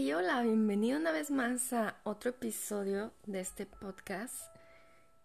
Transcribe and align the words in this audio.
Hola, 0.00 0.42
bienvenido 0.42 0.96
una 0.96 1.10
vez 1.10 1.28
más 1.28 1.72
a 1.72 1.96
otro 2.04 2.30
episodio 2.30 3.12
de 3.26 3.40
este 3.40 3.66
podcast. 3.66 4.36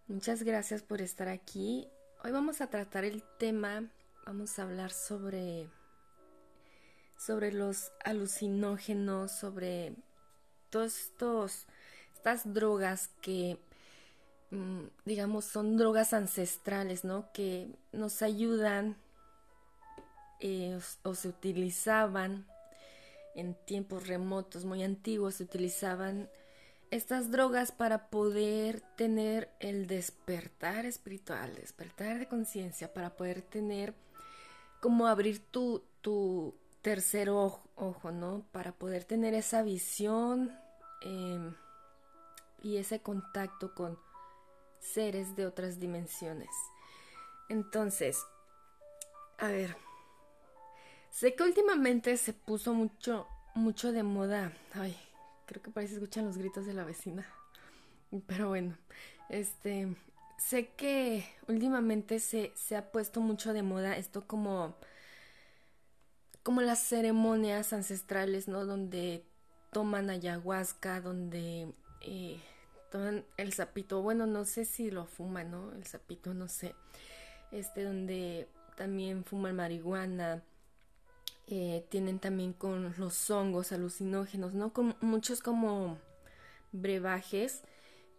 Muchas 0.07 0.41
gracias 0.41 0.81
por 0.81 0.99
estar 0.99 1.29
aquí. 1.29 1.87
Hoy 2.23 2.31
vamos 2.31 2.59
a 2.59 2.67
tratar 2.67 3.05
el 3.05 3.21
tema, 3.37 3.83
vamos 4.25 4.57
a 4.57 4.63
hablar 4.63 4.89
sobre 4.89 5.69
sobre 7.19 7.51
los 7.51 7.91
alucinógenos, 8.03 9.31
sobre 9.31 9.93
todos 10.71 10.97
estos 10.97 11.67
estas 12.15 12.51
drogas 12.51 13.11
que 13.21 13.59
mm, 14.49 14.85
digamos 15.05 15.45
son 15.45 15.77
drogas 15.77 16.13
ancestrales, 16.13 17.03
¿no? 17.03 17.31
Que 17.31 17.69
nos 17.91 18.23
ayudan 18.23 18.97
eh, 20.39 20.79
o 21.03 21.13
se 21.13 21.27
utilizaban 21.27 22.47
en 23.35 23.55
tiempos 23.65 24.07
remotos, 24.07 24.65
muy 24.65 24.83
antiguos, 24.83 25.35
se 25.35 25.43
utilizaban 25.43 26.29
estas 26.91 27.31
drogas 27.31 27.71
para 27.71 28.09
poder 28.09 28.81
tener 28.95 29.49
el 29.59 29.87
despertar 29.87 30.85
espiritual, 30.85 31.55
despertar 31.55 32.19
de 32.19 32.27
conciencia, 32.27 32.93
para 32.93 33.15
poder 33.15 33.41
tener 33.41 33.95
como 34.79 35.07
abrir 35.07 35.39
tu, 35.39 35.83
tu 36.01 36.53
tercer 36.81 37.29
ojo, 37.29 38.11
¿no? 38.11 38.45
Para 38.51 38.73
poder 38.73 39.05
tener 39.05 39.33
esa 39.33 39.63
visión 39.63 40.51
em, 41.01 41.55
y 42.61 42.77
ese 42.77 42.99
contacto 42.99 43.73
con 43.73 43.97
seres 44.79 45.35
de 45.35 45.47
otras 45.47 45.79
dimensiones. 45.79 46.49
Entonces, 47.49 48.23
a 49.39 49.47
ver, 49.47 49.75
Sé 51.13 51.35
que 51.35 51.43
últimamente 51.43 52.17
se 52.17 52.33
puso 52.33 52.73
mucho, 52.73 53.27
mucho 53.53 53.91
de 53.91 54.01
moda. 54.01 54.51
Ay, 54.73 54.97
creo 55.45 55.61
que 55.61 55.69
parece 55.69 55.93
escuchan 55.93 56.25
los 56.25 56.39
gritos 56.39 56.65
de 56.65 56.73
la 56.73 56.83
vecina. 56.83 57.23
Pero 58.25 58.47
bueno, 58.47 58.75
este, 59.29 59.95
sé 60.39 60.69
que 60.69 61.23
últimamente 61.47 62.19
se, 62.19 62.51
se 62.55 62.75
ha 62.75 62.91
puesto 62.91 63.21
mucho 63.21 63.53
de 63.53 63.61
moda 63.61 63.95
esto 63.95 64.25
como, 64.25 64.75
como 66.41 66.61
las 66.61 66.79
ceremonias 66.79 67.73
ancestrales, 67.73 68.47
¿no? 68.47 68.65
Donde 68.65 69.23
toman 69.71 70.09
ayahuasca, 70.09 70.99
donde 70.99 71.71
eh, 72.01 72.41
toman 72.91 73.23
el 73.37 73.53
sapito. 73.53 74.01
Bueno, 74.01 74.25
no 74.25 74.45
sé 74.45 74.65
si 74.65 74.89
lo 74.89 75.05
fuman, 75.05 75.51
¿no? 75.51 75.73
El 75.73 75.85
sapito, 75.85 76.33
no 76.33 76.47
sé. 76.47 76.73
Este, 77.51 77.83
donde 77.83 78.47
también 78.75 79.23
fuman 79.23 79.55
marihuana 79.55 80.41
eh, 81.47 81.85
tienen 81.89 82.19
también 82.19 82.53
con 82.53 82.93
los 82.97 83.29
hongos 83.29 83.71
alucinógenos, 83.71 84.53
¿no? 84.53 84.71
Con 84.71 84.95
muchos 85.01 85.41
como 85.41 85.97
brebajes 86.71 87.63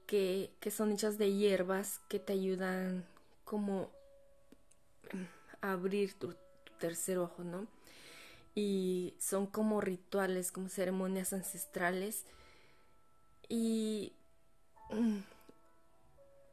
que, 0.07 0.53
son 0.71 0.93
hechas 0.93 1.19
de 1.19 1.33
hierbas 1.33 2.01
que 2.09 2.19
te 2.19 2.35
ayudan 2.35 3.07
como 3.45 3.91
a 5.63 5.73
abrir 5.73 6.19
tu, 6.19 6.35
tercer 6.79 7.19
ojo, 7.19 7.45
¿no? 7.45 7.67
Y 8.55 9.15
son 9.19 9.47
como 9.47 9.81
rituales, 9.81 10.53
como 10.53 10.69
ceremonias 10.69 11.33
ancestrales. 11.33 12.25
Y... 13.49 14.13
Mm, 14.91 15.21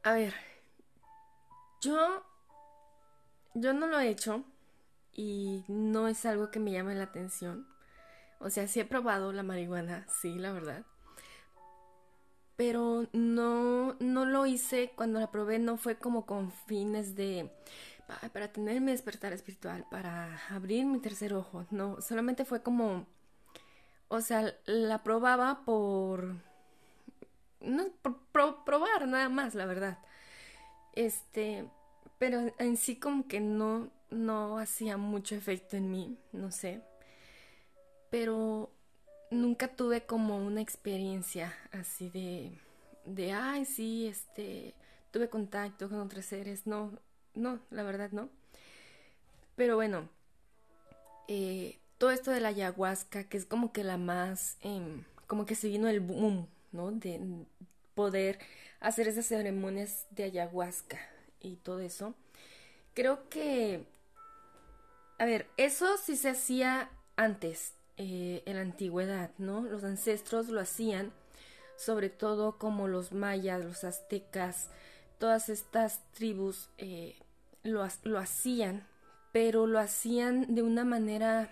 a 0.04 0.12
ver, 0.14 0.34
yo... 1.82 2.24
Yo 3.54 3.74
no 3.74 3.86
lo 3.86 4.00
he 4.00 4.08
hecho, 4.08 4.42
y 5.14 5.64
no 5.68 6.08
es 6.08 6.24
algo 6.26 6.50
que 6.50 6.60
me 6.60 6.72
llame 6.72 6.94
la 6.94 7.04
atención. 7.04 7.66
O 8.38 8.50
sea, 8.50 8.66
sí 8.66 8.80
he 8.80 8.84
probado 8.84 9.32
la 9.32 9.42
marihuana, 9.42 10.06
sí, 10.08 10.36
la 10.38 10.52
verdad. 10.52 10.84
Pero 12.56 13.08
no, 13.12 13.96
no 14.00 14.24
lo 14.24 14.46
hice 14.46 14.92
cuando 14.96 15.20
la 15.20 15.30
probé, 15.30 15.58
no 15.58 15.76
fue 15.76 15.96
como 15.96 16.26
con 16.26 16.52
fines 16.52 17.14
de 17.16 17.50
para 18.32 18.52
tener 18.52 18.80
mi 18.80 18.92
despertar 18.92 19.32
espiritual, 19.32 19.86
para 19.90 20.40
abrir 20.50 20.84
mi 20.84 20.98
tercer 21.00 21.34
ojo. 21.34 21.64
No, 21.70 22.00
solamente 22.00 22.44
fue 22.44 22.62
como, 22.62 23.06
o 24.08 24.20
sea, 24.20 24.54
la 24.66 25.02
probaba 25.02 25.64
por, 25.64 26.34
no, 27.60 27.84
por 28.32 28.64
probar 28.64 29.08
nada 29.08 29.28
más, 29.28 29.54
la 29.54 29.66
verdad. 29.66 29.98
Este, 30.94 31.68
pero 32.18 32.52
en 32.58 32.76
sí 32.76 32.96
como 32.96 33.26
que 33.26 33.40
no, 33.40 33.90
no 34.12 34.58
hacía 34.58 34.96
mucho 34.96 35.34
efecto 35.34 35.76
en 35.76 35.90
mí, 35.90 36.18
no 36.32 36.50
sé. 36.50 36.80
Pero 38.10 38.70
nunca 39.30 39.68
tuve 39.68 40.04
como 40.04 40.36
una 40.38 40.60
experiencia 40.60 41.54
así 41.72 42.10
de, 42.10 42.52
de, 43.04 43.32
ay, 43.32 43.64
sí, 43.64 44.06
este, 44.06 44.74
tuve 45.10 45.28
contacto 45.28 45.88
con 45.88 46.00
otros 46.00 46.24
seres. 46.26 46.66
No, 46.66 46.92
no, 47.34 47.60
la 47.70 47.82
verdad 47.82 48.10
no. 48.12 48.28
Pero 49.56 49.76
bueno, 49.76 50.08
eh, 51.28 51.78
todo 51.98 52.10
esto 52.10 52.30
de 52.30 52.40
la 52.40 52.48
ayahuasca, 52.48 53.24
que 53.24 53.36
es 53.36 53.46
como 53.46 53.72
que 53.72 53.84
la 53.84 53.96
más, 53.96 54.56
em, 54.62 55.04
como 55.26 55.46
que 55.46 55.54
se 55.54 55.68
vino 55.68 55.88
el 55.88 56.00
boom, 56.00 56.48
¿no? 56.72 56.92
De 56.92 57.20
poder 57.94 58.38
hacer 58.80 59.08
esas 59.08 59.26
ceremonias 59.26 60.06
de 60.10 60.24
ayahuasca 60.24 60.98
y 61.40 61.56
todo 61.56 61.80
eso. 61.80 62.14
Creo 62.94 63.28
que 63.28 63.86
a 65.22 65.24
ver, 65.24 65.46
eso 65.56 65.86
sí 65.98 66.16
se 66.16 66.30
hacía 66.30 66.90
antes, 67.14 67.74
eh, 67.96 68.42
en 68.44 68.56
la 68.56 68.62
antigüedad, 68.62 69.30
¿no? 69.38 69.62
Los 69.62 69.84
ancestros 69.84 70.48
lo 70.48 70.60
hacían, 70.60 71.12
sobre 71.76 72.10
todo 72.10 72.58
como 72.58 72.88
los 72.88 73.12
mayas, 73.12 73.64
los 73.64 73.84
aztecas, 73.84 74.66
todas 75.18 75.48
estas 75.48 76.00
tribus 76.10 76.70
eh, 76.76 77.14
lo, 77.62 77.86
lo 78.02 78.18
hacían, 78.18 78.84
pero 79.30 79.68
lo 79.68 79.78
hacían 79.78 80.56
de 80.56 80.62
una 80.62 80.84
manera 80.84 81.50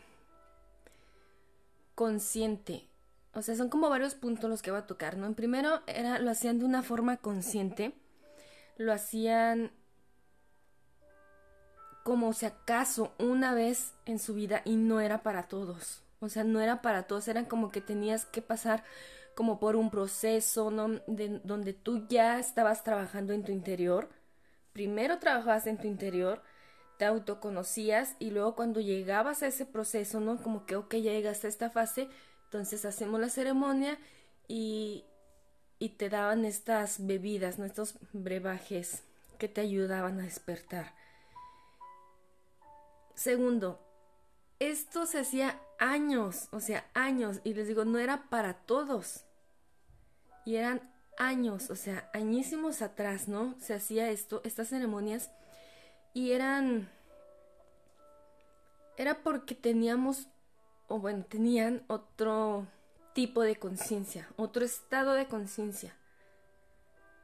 consciente. 1.95 2.89
O 3.35 3.41
sea, 3.41 3.55
son 3.55 3.69
como 3.69 3.89
varios 3.89 4.17
puntos 4.17 4.51
los 4.51 4.63
que 4.63 4.73
va 4.73 4.79
a 4.79 4.87
tocar, 4.89 5.17
¿no? 5.17 5.27
En 5.27 5.37
primero 5.37 5.83
era, 5.87 6.19
lo 6.19 6.33
hacían 6.33 6.59
de 6.59 6.65
una 6.65 6.83
forma 6.83 7.19
consciente, 7.19 7.93
lo 8.79 8.93
hacían 8.93 9.71
como 12.11 12.33
si 12.33 12.45
acaso 12.45 13.15
una 13.21 13.55
vez 13.55 13.95
en 14.05 14.19
su 14.19 14.35
vida 14.35 14.63
y 14.65 14.75
no 14.75 15.01
era 15.01 15.23
para 15.23 15.47
todos. 15.47 16.03
O 16.19 16.29
sea, 16.29 16.43
no 16.43 16.61
era 16.61 16.83
para 16.83 17.05
todos, 17.05 17.29
eran 17.29 17.45
como 17.45 17.71
que 17.71 17.81
tenías 17.81 18.25
que 18.25 18.43
pasar 18.43 18.83
como 19.37 19.61
por 19.61 19.77
un 19.77 19.91
proceso, 19.91 20.73
¿no? 20.73 20.89
De, 21.07 21.41
donde 21.45 21.73
tú 21.73 22.09
ya 22.09 22.41
estabas 22.41 22.83
trabajando 22.83 23.33
en 23.33 23.45
tu 23.45 23.53
interior. 23.53 24.09
Primero 24.73 25.21
trabajabas 25.21 25.69
en 25.69 25.79
tu 25.79 25.87
interior, 25.87 26.43
te 26.99 27.05
autoconocías 27.05 28.17
y 28.19 28.33
luego 28.33 28.57
cuando 28.57 28.81
llegabas 28.81 29.45
a 29.45 29.47
ese 29.47 29.65
proceso, 29.65 30.19
¿no? 30.19 30.43
Como 30.43 30.67
que, 30.67 30.75
ok, 30.75 30.97
ya 30.97 31.13
llegaste 31.13 31.47
a 31.47 31.51
esta 31.51 31.71
fase, 31.71 32.09
entonces 32.47 32.85
hacemos 32.85 33.21
la 33.21 33.29
ceremonia 33.29 33.97
y, 34.49 35.05
y 35.79 35.91
te 35.91 36.09
daban 36.09 36.45
estas 36.45 37.07
bebidas, 37.07 37.61
¿no? 37.61 37.67
Estos 37.67 37.95
brebajes 38.13 39.05
que 39.39 39.47
te 39.47 39.61
ayudaban 39.61 40.19
a 40.19 40.25
despertar. 40.25 40.99
Segundo, 43.21 43.79
esto 44.61 45.05
se 45.05 45.19
hacía 45.19 45.61
años, 45.79 46.49
o 46.53 46.61
sea, 46.61 46.91
años, 46.95 47.43
y 47.45 47.53
les 47.53 47.69
digo, 47.69 47.85
no 47.85 47.99
era 47.99 48.31
para 48.31 48.55
todos. 48.55 49.27
Y 50.47 50.57
eran 50.57 50.91
años, 51.19 51.69
o 51.69 51.77
sea, 51.77 52.09
añísimos 52.15 52.81
atrás, 52.81 53.29
¿no? 53.29 53.57
Se 53.61 53.75
hacía 53.75 54.09
esto, 54.09 54.41
estas 54.43 54.69
ceremonias, 54.69 55.31
y 56.15 56.33
eran... 56.33 56.91
Era 58.97 59.23
porque 59.23 59.55
teníamos, 59.55 60.29
o 60.89 60.99
bueno, 60.99 61.23
tenían 61.29 61.85
otro 61.89 62.67
tipo 63.13 63.43
de 63.43 63.57
conciencia, 63.57 64.31
otro 64.37 64.65
estado 64.65 65.13
de 65.13 65.29
conciencia. 65.29 65.95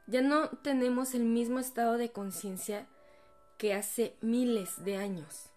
Ya 0.05 0.21
no 0.21 0.49
tenemos 0.59 1.15
el 1.15 1.23
mismo 1.23 1.57
estado 1.57 1.97
de 1.97 2.11
conciencia 2.11 2.87
que 3.57 3.73
hace 3.73 4.15
miles 4.21 4.83
de 4.85 4.97
años. 4.97 5.49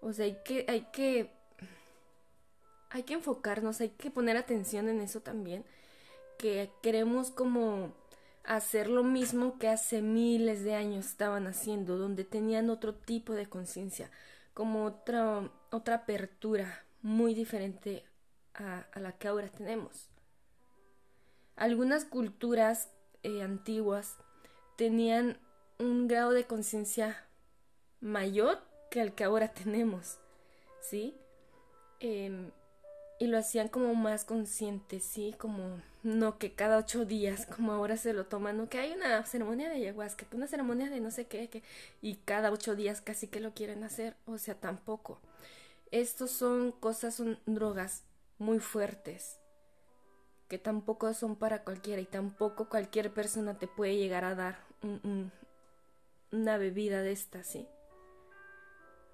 O 0.00 0.12
sea, 0.12 0.26
hay 0.26 0.38
que, 0.44 0.64
hay 0.68 0.82
que, 0.92 1.30
hay 2.90 3.02
que 3.02 3.14
enfocarnos, 3.14 3.80
hay 3.80 3.90
que 3.90 4.10
poner 4.10 4.36
atención 4.36 4.88
en 4.88 5.00
eso 5.00 5.20
también, 5.20 5.64
que 6.38 6.70
queremos 6.82 7.30
como 7.30 7.92
hacer 8.44 8.88
lo 8.88 9.04
mismo 9.04 9.58
que 9.58 9.68
hace 9.68 10.00
miles 10.00 10.64
de 10.64 10.74
años 10.74 11.06
estaban 11.06 11.46
haciendo, 11.46 11.98
donde 11.98 12.24
tenían 12.24 12.70
otro 12.70 12.94
tipo 12.94 13.34
de 13.34 13.48
conciencia, 13.48 14.10
como 14.54 14.84
otra, 14.84 15.50
otra 15.70 15.96
apertura 15.96 16.84
muy 17.02 17.34
diferente 17.34 18.04
a, 18.54 18.86
la 18.98 19.12
que 19.12 19.28
ahora 19.28 19.48
tenemos. 19.48 20.08
Algunas 21.56 22.04
culturas 22.04 22.88
eh, 23.22 23.42
antiguas 23.42 24.16
tenían 24.76 25.38
un 25.78 26.08
grado 26.08 26.30
de 26.32 26.44
conciencia 26.44 27.24
mayor 28.00 28.67
que 28.90 29.00
el 29.00 29.12
que 29.12 29.24
ahora 29.24 29.48
tenemos, 29.52 30.18
¿sí? 30.80 31.14
Em, 32.00 32.50
y 33.18 33.26
lo 33.26 33.38
hacían 33.38 33.68
como 33.68 33.94
más 33.94 34.24
consciente, 34.24 35.00
¿sí? 35.00 35.34
Como 35.38 35.80
no 36.02 36.38
que 36.38 36.54
cada 36.54 36.78
ocho 36.78 37.04
días, 37.04 37.46
como 37.56 37.72
ahora 37.72 37.96
se 37.96 38.12
lo 38.12 38.26
toman, 38.26 38.56
no 38.56 38.68
que 38.68 38.78
hay 38.78 38.92
una 38.92 39.24
ceremonia 39.26 39.68
de 39.68 39.76
ayahuasca, 39.76 40.26
una 40.32 40.46
ceremonia 40.46 40.88
de 40.90 41.00
no 41.00 41.10
sé 41.10 41.26
qué, 41.26 41.48
que, 41.48 41.62
y 42.00 42.16
cada 42.16 42.52
ocho 42.52 42.76
días 42.76 43.00
casi 43.00 43.28
que 43.28 43.40
lo 43.40 43.52
quieren 43.54 43.84
hacer, 43.84 44.16
o 44.26 44.38
sea, 44.38 44.54
tampoco. 44.54 45.20
Estos 45.90 46.30
son 46.30 46.72
cosas, 46.72 47.14
son 47.14 47.38
drogas 47.46 48.04
muy 48.38 48.60
fuertes, 48.60 49.38
que 50.48 50.58
tampoco 50.58 51.12
son 51.14 51.36
para 51.36 51.64
cualquiera 51.64 52.00
y 52.00 52.06
tampoco 52.06 52.68
cualquier 52.68 53.12
persona 53.12 53.58
te 53.58 53.66
puede 53.66 53.96
llegar 53.96 54.24
a 54.24 54.34
dar 54.34 54.58
una 56.30 56.58
bebida 56.58 57.02
de 57.02 57.12
esta, 57.12 57.42
¿sí? 57.42 57.66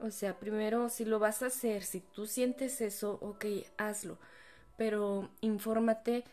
O 0.01 0.11
sea, 0.11 0.39
primero, 0.39 0.89
si 0.89 1.05
lo 1.05 1.19
vas 1.19 1.43
a 1.43 1.47
hacer, 1.47 1.83
si 1.83 2.01
tú 2.01 2.27
sientes 2.27 2.81
eso, 2.81 3.19
ok, 3.21 3.45
hazlo. 3.79 4.19
Pero 4.77 5.31
infórmate 5.41 6.25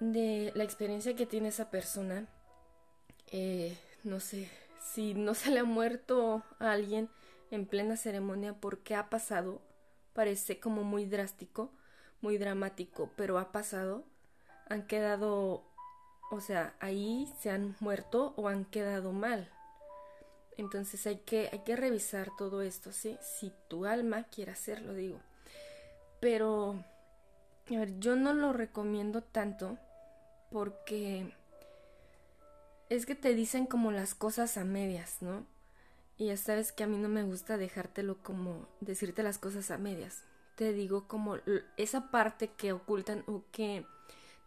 de 0.00 0.52
la 0.54 0.64
experiencia 0.64 1.14
que 1.14 1.26
tiene 1.26 1.48
esa 1.48 1.70
persona. 1.70 2.26
Eh, 3.32 3.76
no 4.02 4.18
sé, 4.20 4.50
si 4.92 5.14
no 5.14 5.34
se 5.34 5.50
le 5.50 5.60
ha 5.60 5.64
muerto 5.64 6.42
a 6.58 6.72
alguien 6.72 7.08
en 7.50 7.66
plena 7.66 7.96
ceremonia, 7.96 8.54
¿por 8.54 8.78
qué 8.78 8.94
ha 8.94 9.08
pasado? 9.10 9.60
Parece 10.12 10.58
como 10.58 10.82
muy 10.84 11.04
drástico, 11.04 11.70
muy 12.20 12.38
dramático, 12.38 13.10
pero 13.16 13.38
ha 13.38 13.52
pasado. 13.52 14.04
Han 14.68 14.86
quedado, 14.86 15.64
o 16.30 16.40
sea, 16.40 16.74
ahí 16.80 17.32
se 17.40 17.50
han 17.50 17.76
muerto 17.80 18.34
o 18.36 18.48
han 18.48 18.64
quedado 18.64 19.12
mal. 19.12 19.50
Entonces 20.60 21.06
hay 21.06 21.16
que, 21.16 21.48
hay 21.50 21.60
que 21.60 21.74
revisar 21.74 22.30
todo 22.36 22.60
esto, 22.60 22.92
¿sí? 22.92 23.16
Si 23.22 23.50
tu 23.68 23.86
alma 23.86 24.24
quiere 24.24 24.52
hacerlo, 24.52 24.92
digo. 24.92 25.18
Pero, 26.20 26.84
a 27.70 27.78
ver, 27.78 27.98
yo 27.98 28.14
no 28.14 28.34
lo 28.34 28.52
recomiendo 28.52 29.22
tanto 29.22 29.78
porque 30.50 31.32
es 32.90 33.06
que 33.06 33.14
te 33.14 33.34
dicen 33.34 33.64
como 33.64 33.90
las 33.90 34.14
cosas 34.14 34.58
a 34.58 34.64
medias, 34.64 35.22
¿no? 35.22 35.46
Y 36.18 36.26
ya 36.26 36.36
sabes 36.36 36.72
que 36.72 36.84
a 36.84 36.86
mí 36.86 36.98
no 36.98 37.08
me 37.08 37.22
gusta 37.22 37.56
dejártelo 37.56 38.22
como 38.22 38.68
decirte 38.80 39.22
las 39.22 39.38
cosas 39.38 39.70
a 39.70 39.78
medias. 39.78 40.24
Te 40.56 40.74
digo 40.74 41.08
como 41.08 41.38
esa 41.78 42.10
parte 42.10 42.48
que 42.48 42.72
ocultan 42.72 43.24
o 43.26 43.44
que 43.50 43.86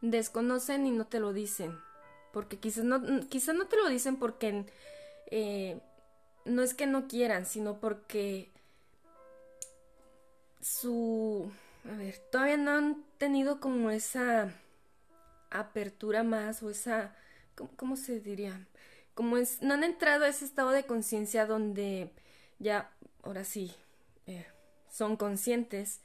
desconocen 0.01 0.86
y 0.86 0.92
no 0.92 1.07
te 1.07 1.19
lo 1.19 1.33
dicen. 1.33 1.80
Porque 2.31 2.60
quizás 2.60 2.83
no, 2.83 3.01
quizás 3.30 3.56
no 3.56 3.65
te 3.65 3.77
lo 3.77 3.89
dicen 3.89 4.18
porque 4.18 4.68
eh, 5.31 5.81
no 6.45 6.61
es 6.61 6.73
que 6.73 6.87
no 6.87 7.07
quieran, 7.07 7.45
sino 7.45 7.79
porque 7.79 8.49
su... 10.61 11.51
A 11.85 11.95
ver, 11.97 12.17
todavía 12.31 12.57
no 12.57 12.71
han 12.71 13.03
tenido 13.17 13.59
como 13.59 13.89
esa 13.91 14.53
apertura 15.51 16.23
más 16.23 16.63
o 16.63 16.69
esa... 16.69 17.15
¿Cómo, 17.75 17.97
se 17.97 18.19
diría? 18.19 18.67
Como 19.13 19.37
es... 19.37 19.61
No 19.61 19.73
han 19.73 19.83
entrado 19.83 20.25
a 20.25 20.29
ese 20.29 20.45
estado 20.45 20.71
de 20.71 20.85
conciencia 20.85 21.45
donde 21.45 22.11
ya, 22.59 22.91
ahora 23.23 23.43
sí, 23.43 23.73
eh, 24.25 24.45
son 24.89 25.17
conscientes 25.17 26.01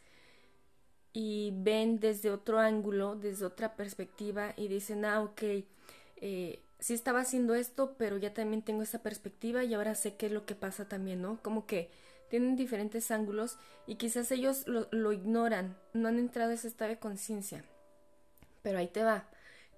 y 1.12 1.52
ven 1.54 2.00
desde 2.00 2.30
otro 2.30 2.58
ángulo, 2.58 3.16
desde 3.16 3.46
otra 3.46 3.76
perspectiva 3.76 4.52
y 4.56 4.68
dicen, 4.68 5.04
ah, 5.04 5.22
ok, 5.22 5.42
eh, 6.20 6.62
sí 6.78 6.94
estaba 6.94 7.20
haciendo 7.20 7.54
esto, 7.54 7.94
pero 7.98 8.16
ya 8.16 8.34
también 8.34 8.62
tengo 8.62 8.82
esa 8.82 9.02
perspectiva 9.02 9.64
y 9.64 9.74
ahora 9.74 9.94
sé 9.94 10.16
qué 10.16 10.26
es 10.26 10.32
lo 10.32 10.46
que 10.46 10.54
pasa 10.54 10.88
también, 10.88 11.22
¿no? 11.22 11.40
Como 11.42 11.66
que 11.66 11.90
tienen 12.28 12.56
diferentes 12.56 13.10
ángulos 13.10 13.58
y 13.86 13.96
quizás 13.96 14.30
ellos 14.30 14.64
lo, 14.66 15.12
ignoran, 15.12 15.76
no 15.92 16.08
han 16.08 16.18
entrado 16.18 16.50
a 16.50 16.54
ese 16.54 16.68
estado 16.68 16.90
de 16.90 16.98
conciencia. 16.98 17.64
Pero 18.62 18.78
ahí 18.78 18.88
te 18.88 19.02
va. 19.02 19.28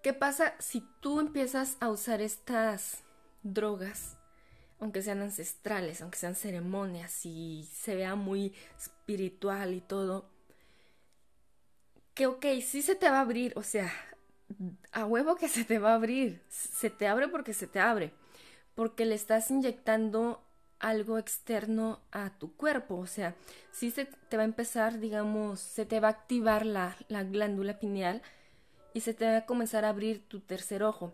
¿Qué 0.02 0.12
pasa 0.12 0.54
si 0.58 0.82
tú 1.00 1.20
empiezas 1.20 1.76
a 1.81 1.90
usar 1.90 2.20
estas 2.20 3.02
drogas, 3.43 4.16
aunque 4.78 5.02
sean 5.02 5.20
ancestrales, 5.20 6.00
aunque 6.00 6.19
sean 6.19 6.34
ceremonias 6.34 7.25
y 7.25 7.69
se 7.72 7.94
vea 7.94 8.14
muy 8.14 8.54
espiritual 8.78 9.75
y 9.75 9.81
todo? 9.81 10.28
Que 12.14 12.26
ok, 12.26 12.46
sí 12.62 12.82
se 12.82 12.94
te 12.94 13.08
va 13.08 13.19
a 13.19 13.22
abrir, 13.22 13.52
o 13.56 13.62
sea, 13.62 13.93
a 14.93 15.06
huevo 15.06 15.37
que 15.37 15.49
se 15.49 15.64
te 15.64 15.79
va 15.79 15.93
a 15.93 15.94
abrir. 15.94 16.43
Se 16.49 16.91
te 16.91 17.06
abre 17.06 17.29
porque 17.29 17.55
se 17.55 17.67
te 17.67 17.81
abre. 17.81 18.12
Porque 18.75 19.05
le 19.05 19.14
estás 19.14 19.50
inyectando 19.50 20.43
algo 20.79 21.19
externo 21.19 22.00
a 22.11 22.31
tu 22.38 22.56
cuerpo. 22.56 22.97
O 22.97 23.06
sea, 23.06 23.35
si 23.70 23.91
se 23.91 24.06
te 24.06 24.37
va 24.37 24.43
a 24.43 24.47
empezar, 24.47 24.99
digamos, 24.99 25.61
se 25.61 25.87
te 25.87 26.00
va 26.00 26.08
a 26.08 26.12
activar 26.12 26.67
la, 26.67 26.97
la 27.08 27.23
glándula 27.25 27.79
pineal 27.79 28.23
y 28.94 29.00
se 29.02 29.14
te 29.14 29.26
va 29.26 29.37
a 29.38 29.47
comenzar 29.47 29.85
a 29.85 29.91
abrir 29.91 30.26
tu 30.26 30.41
tercer 30.41 30.82
ojo. 30.82 31.12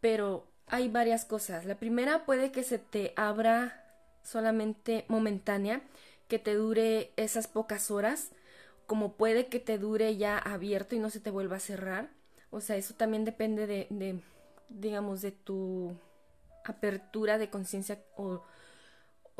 Pero 0.00 0.46
hay 0.66 0.88
varias 0.88 1.24
cosas. 1.24 1.64
La 1.64 1.76
primera 1.76 2.24
puede 2.24 2.52
que 2.52 2.62
se 2.62 2.78
te 2.78 3.12
abra 3.16 3.84
solamente 4.22 5.04
momentánea, 5.08 5.82
que 6.28 6.38
te 6.38 6.54
dure 6.54 7.12
esas 7.16 7.48
pocas 7.48 7.90
horas, 7.90 8.30
como 8.86 9.14
puede 9.14 9.46
que 9.46 9.60
te 9.60 9.78
dure 9.78 10.16
ya 10.16 10.38
abierto 10.38 10.94
y 10.94 10.98
no 10.98 11.10
se 11.10 11.20
te 11.20 11.30
vuelva 11.30 11.56
a 11.56 11.60
cerrar. 11.60 12.10
O 12.52 12.60
sea, 12.60 12.76
eso 12.76 12.94
también 12.94 13.24
depende 13.24 13.66
de, 13.66 14.20
digamos, 14.68 15.22
de 15.22 15.32
tu 15.32 15.96
apertura 16.64 17.38
de 17.38 17.48
conciencia 17.48 18.04
o, 18.16 18.42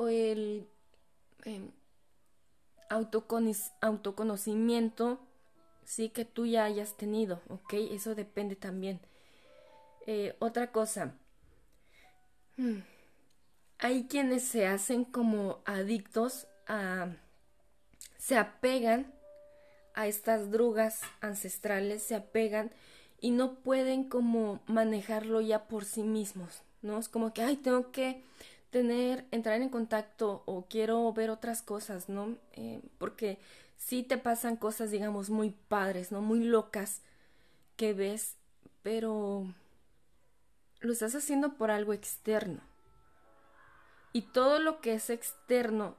el 0.09 0.67
em, 1.45 1.71
autoconocimiento, 2.89 5.21
sí, 5.85 6.09
que 6.09 6.25
tú 6.25 6.47
ya 6.47 6.65
hayas 6.65 6.97
tenido, 6.97 7.43
¿ok? 7.51 7.75
Eso 7.91 8.15
depende 8.15 8.57
también. 8.57 8.99
Eh, 10.07 10.35
otra 10.41 10.73
cosa, 10.73 11.13
hmm, 12.57 12.79
hay 13.79 14.07
quienes 14.09 14.45
se 14.45 14.67
hacen 14.67 15.05
como 15.05 15.61
adictos 15.67 16.49
a, 16.67 17.09
se 18.17 18.39
apegan 18.39 19.13
a 19.93 20.07
estas 20.07 20.51
drogas 20.51 21.03
ancestrales, 21.21 22.03
se 22.03 22.15
apegan 22.15 22.73
y 23.23 23.31
no 23.31 23.55
pueden 23.55 24.05
como 24.05 24.61
manejarlo 24.67 25.41
ya 25.41 25.69
por 25.69 25.85
sí 25.85 26.03
mismos, 26.03 26.63
¿no? 26.83 26.99
Es 26.99 27.09
como 27.09 27.33
que, 27.33 27.43
ay, 27.43 27.57
tengo 27.57 27.93
que 27.93 28.25
tener, 28.71 29.25
entrar 29.31 29.63
en 29.63 29.69
contacto 29.69 30.43
o 30.45 30.67
quiero 30.69 31.11
ver 31.13 31.31
otras 31.31 31.63
cosas, 31.63 32.09
¿no? 32.09 32.37
Eh, 32.55 32.83
porque 32.99 33.39
sí 33.77 34.03
te 34.03 34.19
pasan 34.19 34.57
cosas, 34.57 34.91
digamos, 34.91 35.31
muy 35.31 35.51
padres, 35.51 36.11
¿no? 36.11 36.21
Muy 36.21 36.43
locas 36.43 37.01
que 37.77 37.95
ves, 37.95 38.35
pero 38.83 39.47
lo 40.81 40.93
estás 40.93 41.15
haciendo 41.15 41.55
por 41.55 41.71
algo 41.71 41.93
externo. 41.93 42.61
Y 44.13 44.23
todo 44.23 44.59
lo 44.59 44.81
que 44.81 44.95
es 44.95 45.11
externo 45.11 45.95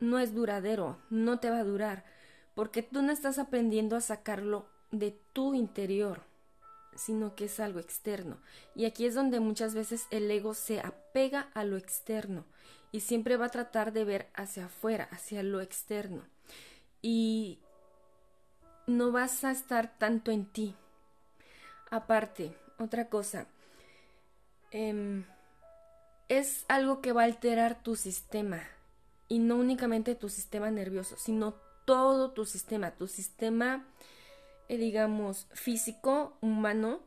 no 0.00 0.18
es 0.18 0.34
duradero, 0.34 0.98
no 1.08 1.38
te 1.38 1.50
va 1.50 1.58
a 1.58 1.64
durar, 1.64 2.04
porque 2.56 2.82
tú 2.82 3.00
no 3.02 3.12
estás 3.12 3.38
aprendiendo 3.38 3.94
a 3.94 4.00
sacarlo 4.00 4.66
de 4.90 5.16
tu 5.32 5.54
interior 5.54 6.27
sino 6.98 7.34
que 7.34 7.46
es 7.46 7.60
algo 7.60 7.80
externo. 7.80 8.38
Y 8.74 8.84
aquí 8.84 9.06
es 9.06 9.14
donde 9.14 9.40
muchas 9.40 9.74
veces 9.74 10.06
el 10.10 10.30
ego 10.30 10.54
se 10.54 10.80
apega 10.80 11.50
a 11.54 11.64
lo 11.64 11.76
externo 11.76 12.44
y 12.92 13.00
siempre 13.00 13.36
va 13.36 13.46
a 13.46 13.50
tratar 13.50 13.92
de 13.92 14.04
ver 14.04 14.28
hacia 14.34 14.66
afuera, 14.66 15.08
hacia 15.10 15.42
lo 15.42 15.60
externo. 15.60 16.22
Y 17.00 17.60
no 18.86 19.12
vas 19.12 19.44
a 19.44 19.50
estar 19.50 19.98
tanto 19.98 20.30
en 20.30 20.46
ti. 20.46 20.74
Aparte, 21.90 22.54
otra 22.78 23.08
cosa, 23.08 23.46
em, 24.70 25.24
es 26.28 26.64
algo 26.68 27.00
que 27.00 27.12
va 27.12 27.22
a 27.22 27.26
alterar 27.26 27.82
tu 27.82 27.96
sistema 27.96 28.62
y 29.28 29.38
no 29.38 29.56
únicamente 29.56 30.14
tu 30.14 30.28
sistema 30.28 30.70
nervioso, 30.70 31.16
sino 31.16 31.54
todo 31.84 32.32
tu 32.32 32.44
sistema, 32.44 32.90
tu 32.90 33.06
sistema 33.06 33.86
digamos, 34.76 35.46
físico, 35.52 36.36
humano, 36.40 37.00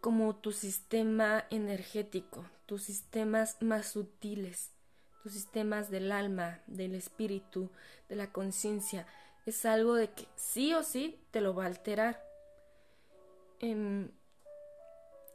como 0.00 0.36
tu 0.36 0.52
sistema 0.52 1.44
energético, 1.50 2.44
tus 2.66 2.84
sistemas 2.84 3.60
más 3.60 3.86
sutiles, 3.88 4.70
tus 5.22 5.32
sistemas 5.32 5.90
del 5.90 6.12
alma, 6.12 6.60
del 6.66 6.94
espíritu, 6.94 7.70
de 8.08 8.16
la 8.16 8.32
conciencia. 8.32 9.06
Es 9.46 9.64
algo 9.64 9.94
de 9.94 10.10
que 10.10 10.26
sí 10.36 10.74
o 10.74 10.82
sí 10.82 11.18
te 11.30 11.40
lo 11.40 11.54
va 11.54 11.64
a 11.64 11.68
alterar. 11.68 12.22
Em, 13.60 14.10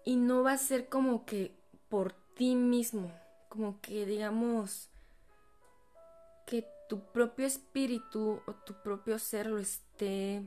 y 0.05 0.15
no 0.15 0.43
va 0.43 0.53
a 0.53 0.57
ser 0.57 0.87
como 0.87 1.25
que 1.25 1.51
por 1.89 2.13
ti 2.35 2.55
mismo, 2.55 3.11
como 3.49 3.81
que 3.81 4.05
digamos 4.05 4.89
que 6.45 6.65
tu 6.87 6.99
propio 7.11 7.45
espíritu 7.45 8.41
o 8.45 8.53
tu 8.53 8.73
propio 8.81 9.19
ser 9.19 9.47
lo 9.47 9.57
esté 9.57 10.43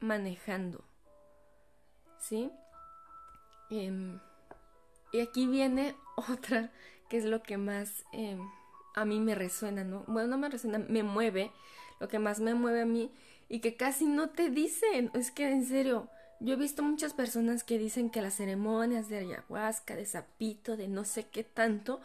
manejando. 0.00 0.84
¿Sí? 2.18 2.50
Em, 3.70 4.18
y 5.12 5.20
aquí 5.20 5.46
viene 5.46 5.94
otra 6.16 6.70
que 7.08 7.18
es 7.18 7.24
lo 7.24 7.42
que 7.42 7.56
más 7.56 8.04
em, 8.12 8.40
a 8.94 9.04
mí 9.04 9.20
me 9.20 9.34
resuena, 9.34 9.84
¿no? 9.84 10.04
Bueno, 10.06 10.28
no 10.28 10.38
me 10.38 10.48
resuena, 10.48 10.78
me 10.78 11.02
mueve 11.02 11.52
lo 12.00 12.08
que 12.08 12.18
más 12.18 12.40
me 12.40 12.54
mueve 12.54 12.82
a 12.82 12.86
mí 12.86 13.10
y 13.48 13.60
que 13.60 13.76
casi 13.76 14.06
no 14.06 14.30
te 14.30 14.50
dicen. 14.50 15.10
Es 15.14 15.30
que 15.30 15.48
en 15.48 15.66
serio, 15.66 16.08
yo 16.40 16.54
he 16.54 16.56
visto 16.56 16.82
muchas 16.82 17.12
personas 17.12 17.64
que 17.64 17.78
dicen 17.78 18.10
que 18.10 18.22
las 18.22 18.34
ceremonias 18.34 19.08
de 19.08 19.18
ayahuasca, 19.18 19.96
de 19.96 20.06
sapito, 20.06 20.76
de 20.76 20.88
no 20.88 21.04
sé 21.04 21.26
qué 21.28 21.44
tanto, 21.44 22.00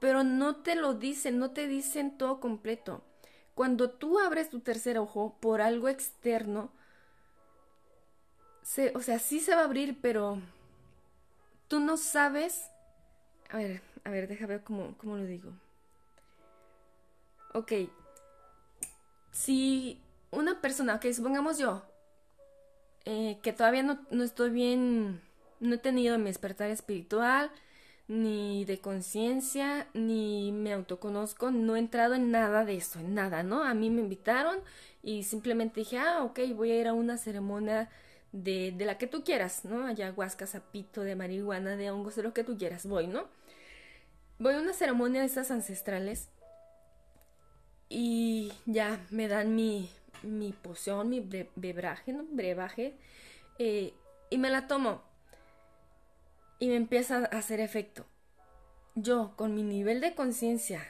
pero 0.00 0.24
no 0.24 0.56
te 0.56 0.74
lo 0.74 0.94
dicen, 0.94 1.38
no 1.38 1.52
te 1.52 1.68
dicen 1.68 2.18
todo 2.18 2.40
completo. 2.40 3.02
Cuando 3.54 3.90
tú 3.90 4.18
abres 4.18 4.50
tu 4.50 4.60
tercer 4.60 4.98
ojo 4.98 5.36
por 5.40 5.60
algo 5.60 5.88
externo, 5.88 6.70
o 8.94 9.00
sea, 9.00 9.18
sí 9.18 9.40
se 9.40 9.54
va 9.54 9.62
a 9.62 9.64
abrir, 9.64 10.00
pero 10.00 10.38
tú 11.68 11.80
no 11.80 11.96
sabes. 11.96 12.70
A 13.50 13.58
ver, 13.58 13.82
a 14.04 14.10
ver, 14.10 14.28
déjame 14.28 14.54
ver 14.54 14.64
cómo, 14.64 14.96
cómo 14.98 15.16
lo 15.16 15.24
digo. 15.24 15.52
Ok. 17.54 17.72
Si 19.30 20.00
una 20.30 20.60
persona, 20.60 20.94
ok, 20.94 21.06
supongamos 21.12 21.58
yo, 21.58 21.82
eh, 23.04 23.38
que 23.42 23.52
todavía 23.52 23.82
no, 23.82 24.00
no 24.10 24.22
estoy 24.24 24.50
bien, 24.50 25.20
no 25.60 25.74
he 25.74 25.78
tenido 25.78 26.18
mi 26.18 26.26
despertar 26.26 26.70
espiritual, 26.70 27.50
ni 28.08 28.64
de 28.64 28.80
conciencia, 28.80 29.86
ni 29.94 30.52
me 30.52 30.72
autoconozco, 30.72 31.50
no 31.50 31.76
he 31.76 31.78
entrado 31.78 32.14
en 32.14 32.30
nada 32.30 32.64
de 32.64 32.76
eso, 32.76 32.98
en 32.98 33.14
nada, 33.14 33.42
¿no? 33.42 33.64
A 33.64 33.74
mí 33.74 33.90
me 33.90 34.02
invitaron 34.02 34.58
y 35.02 35.24
simplemente 35.24 35.80
dije, 35.80 35.98
ah, 35.98 36.22
ok, 36.24 36.40
voy 36.54 36.72
a 36.72 36.80
ir 36.80 36.88
a 36.88 36.92
una 36.94 37.16
ceremonia 37.16 37.88
de, 38.32 38.72
de 38.76 38.84
la 38.84 38.98
que 38.98 39.06
tú 39.06 39.24
quieras, 39.24 39.64
¿no? 39.64 39.86
Ayahuasca, 39.86 40.46
sapito, 40.46 41.02
de 41.02 41.16
marihuana, 41.16 41.76
de 41.76 41.90
hongos, 41.90 42.16
de 42.16 42.22
lo 42.22 42.34
que 42.34 42.44
tú 42.44 42.58
quieras, 42.58 42.86
voy, 42.86 43.06
¿no? 43.06 43.26
Voy 44.38 44.54
a 44.54 44.58
una 44.60 44.72
ceremonia 44.72 45.20
de 45.20 45.26
estas 45.26 45.50
ancestrales 45.50 46.28
y 47.88 48.52
ya 48.66 48.98
me 49.10 49.28
dan 49.28 49.54
mi, 49.54 49.88
mi 50.22 50.52
poción, 50.52 51.08
mi 51.08 51.20
brebaje, 51.20 52.12
¿no? 52.12 52.24
Brebaje, 52.30 52.96
eh, 53.58 53.92
y 54.30 54.38
me 54.38 54.50
la 54.50 54.66
tomo. 54.66 55.02
Y 56.62 56.68
me 56.68 56.76
empieza 56.76 57.16
a 57.16 57.38
hacer 57.38 57.58
efecto. 57.58 58.06
Yo, 58.94 59.32
con 59.34 59.52
mi 59.52 59.64
nivel 59.64 60.00
de 60.00 60.14
conciencia, 60.14 60.80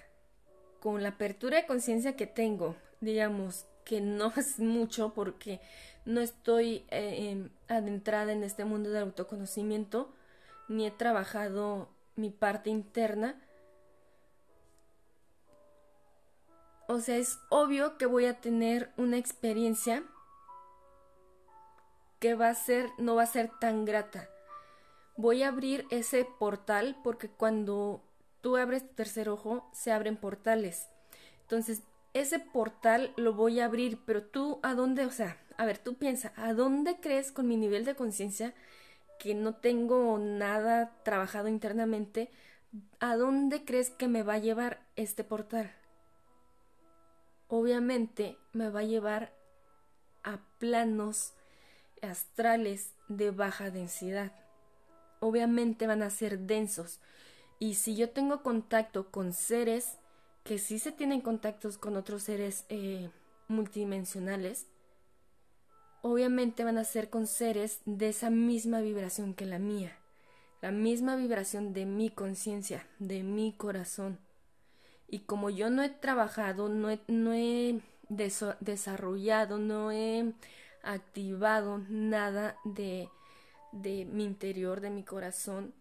con 0.81 1.02
la 1.02 1.09
apertura 1.09 1.57
de 1.57 1.67
conciencia 1.67 2.14
que 2.14 2.26
tengo, 2.26 2.76
digamos, 3.00 3.64
que 3.87 4.02
no 4.02 4.31
es 4.37 4.59
mucho 4.59 5.14
porque 5.14 5.62
no 6.05 6.21
estoy 6.21 6.85
eh, 6.91 7.31
em, 7.31 7.49
adentrada 7.69 8.33
en 8.33 8.43
este 8.45 8.67
mundo 8.67 8.91
del 8.91 9.05
autoconocimiento, 9.05 10.12
ni 10.69 10.87
he 10.87 10.91
trabajado 10.91 11.88
mi 12.17 12.29
parte 12.29 12.69
interna. 12.69 13.41
O 16.87 17.00
sea, 17.00 17.17
es 17.17 17.38
obvio 17.49 17.97
que 17.97 18.05
voy 18.05 18.26
a 18.26 18.43
tener 18.43 18.93
una 18.99 19.17
experiencia 19.17 20.05
que 22.21 22.35
va 22.35 22.50
a 22.50 22.55
ser, 22.55 22.91
no 22.99 23.14
va 23.14 23.23
a 23.23 23.26
ser 23.26 23.50
tan 23.59 23.87
grata. 23.87 24.29
Voy 25.23 25.45
a 25.45 25.49
abrir 25.50 25.87
ese 25.91 26.25
portal 26.25 26.97
porque 27.05 27.29
cuando 27.29 28.02
tú 28.41 28.57
abres 28.57 28.88
tu 28.88 28.93
tercer 28.95 29.29
ojo, 29.29 29.71
se 29.73 29.93
abren 29.93 30.17
portales. 30.17 30.88
Entonces, 31.43 31.83
ese 32.12 32.41
portal 32.41 33.12
lo 33.17 33.33
voy 33.33 33.61
a 33.61 33.67
abrir, 33.67 34.00
pero 34.05 34.25
tú, 34.25 34.59
¿a 34.64 34.75
dónde? 34.75 35.07
O 35.07 35.12
sea, 35.12 35.41
a 35.57 35.64
ver, 35.64 35.79
tú 35.79 35.95
piensa, 35.95 36.33
¿a 36.35 36.55
dónde 36.55 36.99
crees 36.99 37.31
con 37.31 37.47
mi 37.47 37.57
nivel 37.57 37.85
de 37.85 37.95
conciencia 37.95 38.52
que 39.21 39.37
no 39.37 39.55
tengo 39.55 40.19
nada 40.19 40.93
trabajado 41.05 41.47
internamente? 41.47 42.29
¿A 42.99 43.14
dónde 43.14 43.64
crees 43.64 43.91
que 43.91 44.09
me 44.09 44.25
va 44.25 44.35
a 44.35 44.38
llevar 44.38 44.81
este 44.97 45.23
portal? 45.23 45.71
Obviamente 47.47 48.37
me 48.52 48.71
va 48.71 48.81
a 48.81 48.87
llevar 48.87 49.33
a 50.25 50.41
planos 50.59 51.33
astrales 52.02 52.93
de 53.07 53.31
baja 53.31 53.71
densidad. 53.71 54.42
Obviamente 55.25 55.87
van 55.87 56.02
a 56.02 56.11
ser 56.11 56.41
densos. 56.41 56.99
Y 57.61 57.75
si 57.75 57.95
yo 57.95 58.11
tengo 58.11 58.43
contacto 58.43 59.12
con 59.12 59.33
seres 59.33 59.99
que 60.43 60.59
sí 60.59 60.81
se 60.81 60.91
tienen 60.91 61.21
contactos 61.21 61.79
con 61.79 61.97
otros 61.97 62.25
seres 62.25 62.64
eh, 62.69 63.09
multidimensionales, 63.47 64.67
obviamente 66.00 66.64
van 66.64 66.76
a 66.76 66.83
ser 66.83 67.09
con 67.09 67.29
seres 67.29 67.81
de 67.85 68.09
esa 68.09 68.31
misma 68.31 68.81
vibración 68.81 69.33
que 69.35 69.47
la 69.47 69.61
mía, 69.61 69.97
la 70.61 70.73
misma 70.73 71.14
vibración 71.14 71.73
de 71.73 71.87
mi 71.87 72.11
conciencia, 72.11 72.85
de 72.99 73.23
mi 73.23 73.52
corazón. 73.52 74.19
Y 75.07 75.21
como 75.21 75.49
yo 75.49 75.71
no 75.71 75.85
he 75.85 75.88
trabajado, 75.88 76.69
no 76.69 76.91
he, 76.91 76.99
no 77.07 77.33
he 77.33 77.81
desarrollado, 78.09 79.59
no 79.59 79.93
he 79.93 80.33
activado 80.83 81.79
nada 81.88 82.57
de, 82.64 83.09
de 83.73 84.05
mi 84.05 84.25
interior, 84.25 84.81
de 84.81 84.91
mi 84.91 85.05
corazón, 85.05 85.75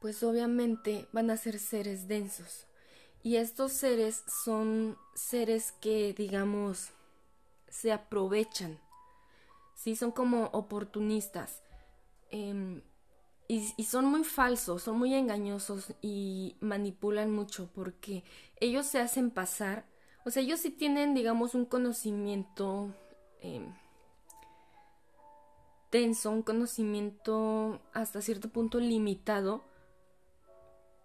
pues 0.00 0.22
obviamente 0.22 1.06
van 1.12 1.30
a 1.30 1.36
ser 1.36 1.58
seres 1.58 2.08
densos. 2.08 2.66
Y 3.22 3.36
estos 3.36 3.72
seres 3.72 4.24
son 4.26 4.96
seres 5.14 5.72
que, 5.72 6.14
digamos, 6.14 6.90
se 7.68 7.92
aprovechan, 7.92 8.78
¿sí? 9.74 9.94
Son 9.94 10.10
como 10.10 10.46
oportunistas. 10.46 11.62
Em, 12.30 12.82
y, 13.48 13.84
son 13.84 14.04
muy 14.06 14.22
falsos, 14.22 14.84
son 14.84 14.98
muy 14.98 15.12
engañosos 15.12 15.92
y 16.00 16.56
manipulan 16.60 17.32
mucho 17.32 17.68
porque 17.74 18.22
ellos 18.60 18.86
se 18.86 19.00
hacen 19.00 19.30
pasar, 19.30 19.84
o 20.24 20.30
sea, 20.30 20.42
ellos 20.42 20.60
sí 20.60 20.70
tienen, 20.70 21.14
digamos, 21.14 21.56
un 21.56 21.64
conocimiento 21.64 22.94
eh, 23.40 23.66
tenso, 25.90 26.30
un 26.30 26.42
conocimiento 26.42 27.80
hasta 27.92 28.22
cierto 28.22 28.48
punto 28.48 28.80
limitado, 28.80 29.64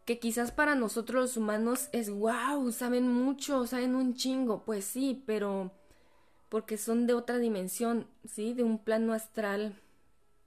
que 0.05 0.19
quizás 0.19 0.51
para 0.51 0.75
nosotros 0.75 1.21
los 1.21 1.37
humanos 1.37 1.89
es 1.91 2.11
wow, 2.11 2.71
saben 2.71 3.11
mucho, 3.11 3.65
saben 3.65 3.95
un 3.95 4.13
chingo, 4.13 4.63
pues 4.63 4.85
sí, 4.85 5.23
pero 5.25 5.71
porque 6.49 6.77
son 6.77 7.07
de 7.07 7.13
otra 7.15 7.39
dimensión, 7.39 8.07
¿sí? 8.23 8.53
De 8.53 8.63
un 8.63 8.77
plano 8.77 9.13
astral, 9.13 9.75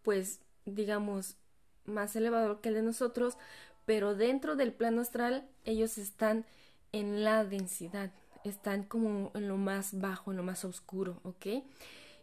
pues 0.03 0.41
digamos, 0.65 1.37
más 1.85 2.15
elevador 2.15 2.61
que 2.61 2.69
el 2.69 2.77
de 2.77 2.83
nosotros, 2.83 3.37
pero 3.85 4.15
dentro 4.15 4.55
del 4.55 4.73
plano 4.73 5.01
astral 5.01 5.49
ellos 5.65 5.99
están 5.99 6.47
en 6.93 7.25
la 7.25 7.45
densidad, 7.45 8.13
están 8.45 8.85
como 8.85 9.33
en 9.35 9.49
lo 9.49 9.57
más 9.57 9.99
bajo, 9.99 10.31
en 10.31 10.37
lo 10.37 10.45
más 10.45 10.65
oscuro, 10.65 11.21
¿ok? 11.25 11.65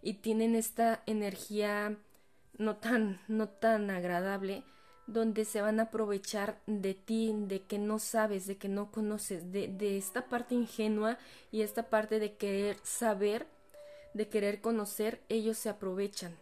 Y 0.02 0.14
tienen 0.16 0.56
esta 0.56 1.04
energía 1.06 1.98
no 2.58 2.78
tan, 2.78 3.22
no 3.28 3.50
tan 3.50 3.90
agradable, 3.90 4.64
donde 5.08 5.46
se 5.46 5.62
van 5.62 5.80
a 5.80 5.84
aprovechar 5.84 6.60
de 6.66 6.94
ti, 6.94 7.32
de 7.36 7.64
que 7.64 7.78
no 7.78 8.00
sabes, 8.00 8.48
de 8.48 8.58
que 8.58 8.70
no 8.70 8.92
conoces, 8.92 9.52
de, 9.52 9.68
de 9.68 9.98
esta 9.98 10.28
parte 10.30 10.56
ingenua 10.56 11.18
y 11.52 11.62
esta 11.62 11.90
parte 11.90 12.20
de 12.20 12.36
querer 12.36 12.78
saber, 12.84 13.48
de 14.14 14.30
querer 14.30 14.62
conocer, 14.62 15.22
ellos 15.30 15.58
se 15.58 15.70
aprovechan. 15.70 16.36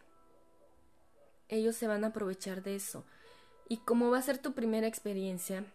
Ellos 1.49 1.75
se 1.75 1.87
van 1.87 2.03
a 2.03 2.07
aprovechar 2.07 2.63
de 2.63 2.75
eso. 2.75 3.03
Y 3.67 3.77
como 3.77 4.09
va 4.09 4.19
a 4.19 4.23
ser 4.23 4.37
tu 4.37 4.53
primera 4.53 4.87
experiencia 4.87 5.65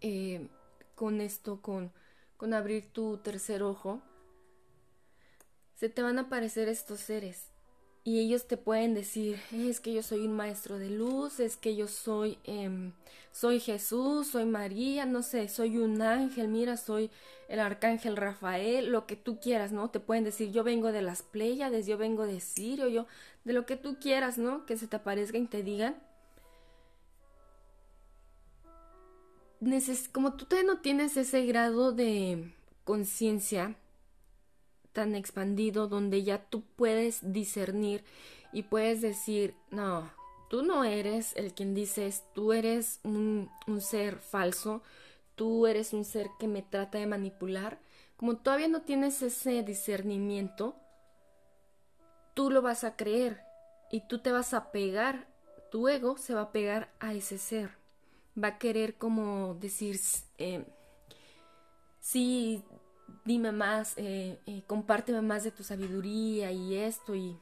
eh, 0.00 0.48
con 0.94 1.20
esto, 1.20 1.60
con, 1.60 1.92
con 2.36 2.54
abrir 2.54 2.90
tu 2.92 3.18
tercer 3.18 3.62
ojo, 3.62 4.00
se 5.74 5.88
te 5.88 6.02
van 6.02 6.18
a 6.18 6.22
aparecer 6.22 6.68
estos 6.68 7.00
seres 7.00 7.51
y 8.04 8.20
ellos 8.20 8.46
te 8.46 8.56
pueden 8.56 8.94
decir 8.94 9.38
es 9.52 9.80
que 9.80 9.92
yo 9.92 10.02
soy 10.02 10.26
un 10.26 10.32
maestro 10.32 10.78
de 10.78 10.90
luz, 10.90 11.40
es 11.40 11.56
que 11.56 11.76
yo 11.76 11.86
soy 11.86 12.38
em, 12.44 12.92
soy 13.32 13.60
Jesús, 13.60 14.28
soy 14.28 14.44
María, 14.44 15.06
no 15.06 15.22
sé, 15.22 15.48
soy 15.48 15.78
un 15.78 16.02
ángel, 16.02 16.48
mira, 16.48 16.76
soy 16.76 17.10
el 17.48 17.60
arcángel 17.60 18.16
Rafael, 18.16 18.90
lo 18.92 19.06
que 19.06 19.16
tú 19.16 19.40
quieras, 19.40 19.72
¿no? 19.72 19.90
Te 19.90 20.00
pueden 20.00 20.24
decir 20.24 20.52
yo 20.52 20.64
vengo 20.64 20.92
de 20.92 21.02
las 21.02 21.22
Pléyades, 21.22 21.86
yo 21.86 21.96
vengo 21.96 22.26
de 22.26 22.40
Sirio, 22.40 22.88
yo 22.88 23.06
de 23.44 23.52
lo 23.54 23.66
que 23.66 23.76
tú 23.76 23.96
quieras, 24.00 24.36
¿no? 24.38 24.66
Que 24.66 24.76
se 24.76 24.86
te 24.86 24.96
aparezca 24.96 25.38
y 25.38 25.46
te 25.46 25.62
digan. 25.62 25.96
como 30.12 30.34
tú 30.34 30.44
todavía 30.44 30.72
no 30.72 30.80
tienes 30.80 31.16
ese 31.16 31.46
grado 31.46 31.92
de 31.92 32.52
conciencia, 32.84 33.76
tan 34.92 35.14
expandido 35.14 35.88
donde 35.88 36.22
ya 36.22 36.38
tú 36.38 36.62
puedes 36.76 37.32
discernir 37.32 38.04
y 38.52 38.64
puedes 38.64 39.00
decir, 39.00 39.54
no, 39.70 40.10
tú 40.48 40.62
no 40.62 40.84
eres 40.84 41.34
el 41.36 41.54
quien 41.54 41.74
dices, 41.74 42.24
tú 42.34 42.52
eres 42.52 43.00
un, 43.02 43.50
un 43.66 43.80
ser 43.80 44.16
falso, 44.18 44.82
tú 45.34 45.66
eres 45.66 45.92
un 45.92 46.04
ser 46.04 46.28
que 46.38 46.48
me 46.48 46.62
trata 46.62 46.98
de 46.98 47.06
manipular. 47.06 47.78
Como 48.16 48.36
todavía 48.36 48.68
no 48.68 48.82
tienes 48.82 49.22
ese 49.22 49.62
discernimiento, 49.62 50.76
tú 52.34 52.50
lo 52.50 52.62
vas 52.62 52.84
a 52.84 52.96
creer 52.96 53.42
y 53.90 54.06
tú 54.06 54.18
te 54.18 54.32
vas 54.32 54.54
a 54.54 54.72
pegar, 54.72 55.26
tu 55.70 55.88
ego 55.88 56.16
se 56.18 56.34
va 56.34 56.42
a 56.42 56.52
pegar 56.52 56.92
a 57.00 57.14
ese 57.14 57.38
ser, 57.38 57.70
va 58.42 58.48
a 58.48 58.58
querer 58.58 58.94
como 58.96 59.54
decir, 59.54 59.98
eh, 60.38 60.64
sí, 62.00 62.64
dime 63.24 63.52
más, 63.52 63.94
eh, 63.96 64.38
eh, 64.46 64.62
compárteme 64.66 65.22
más 65.22 65.44
de 65.44 65.50
tu 65.50 65.64
sabiduría 65.64 66.52
y 66.52 66.76
esto 66.76 67.14
y, 67.14 67.36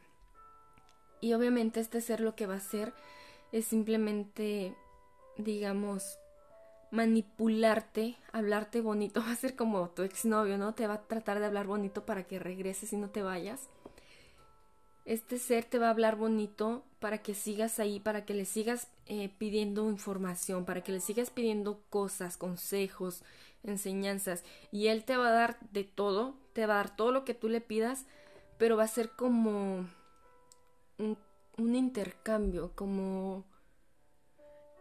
y 1.20 1.32
obviamente 1.34 1.80
este 1.80 2.00
ser 2.00 2.20
lo 2.20 2.34
que 2.34 2.46
va 2.46 2.54
a 2.54 2.58
hacer 2.58 2.92
es 3.52 3.66
simplemente, 3.66 4.74
digamos, 5.36 6.18
manipularte, 6.90 8.16
hablarte 8.32 8.80
bonito, 8.80 9.20
va 9.26 9.32
a 9.32 9.36
ser 9.36 9.56
como 9.56 9.88
tu 9.90 10.02
exnovio, 10.02 10.58
¿no? 10.58 10.74
Te 10.74 10.86
va 10.86 10.94
a 10.94 11.02
tratar 11.02 11.38
de 11.38 11.46
hablar 11.46 11.66
bonito 11.66 12.04
para 12.04 12.24
que 12.24 12.38
regreses 12.38 12.92
y 12.92 12.96
no 12.96 13.10
te 13.10 13.22
vayas. 13.22 13.68
Este 15.04 15.38
ser 15.38 15.64
te 15.64 15.78
va 15.78 15.88
a 15.88 15.90
hablar 15.90 16.16
bonito 16.16 16.84
para 17.00 17.18
que 17.18 17.34
sigas 17.34 17.80
ahí, 17.80 18.00
para 18.00 18.24
que 18.24 18.34
le 18.34 18.44
sigas 18.44 18.88
eh, 19.06 19.30
pidiendo 19.38 19.88
información, 19.88 20.64
para 20.64 20.82
que 20.82 20.92
le 20.92 21.00
sigas 21.00 21.30
pidiendo 21.30 21.80
cosas, 21.88 22.36
consejos, 22.36 23.24
enseñanzas. 23.64 24.44
Y 24.70 24.88
él 24.88 25.04
te 25.04 25.16
va 25.16 25.28
a 25.28 25.32
dar 25.32 25.58
de 25.72 25.84
todo, 25.84 26.34
te 26.52 26.66
va 26.66 26.74
a 26.74 26.76
dar 26.78 26.96
todo 26.96 27.12
lo 27.12 27.24
que 27.24 27.34
tú 27.34 27.48
le 27.48 27.60
pidas, 27.60 28.06
pero 28.58 28.76
va 28.76 28.84
a 28.84 28.88
ser 28.88 29.10
como 29.10 29.86
un, 30.98 31.16
intercambio, 31.74 32.72
como 32.74 33.44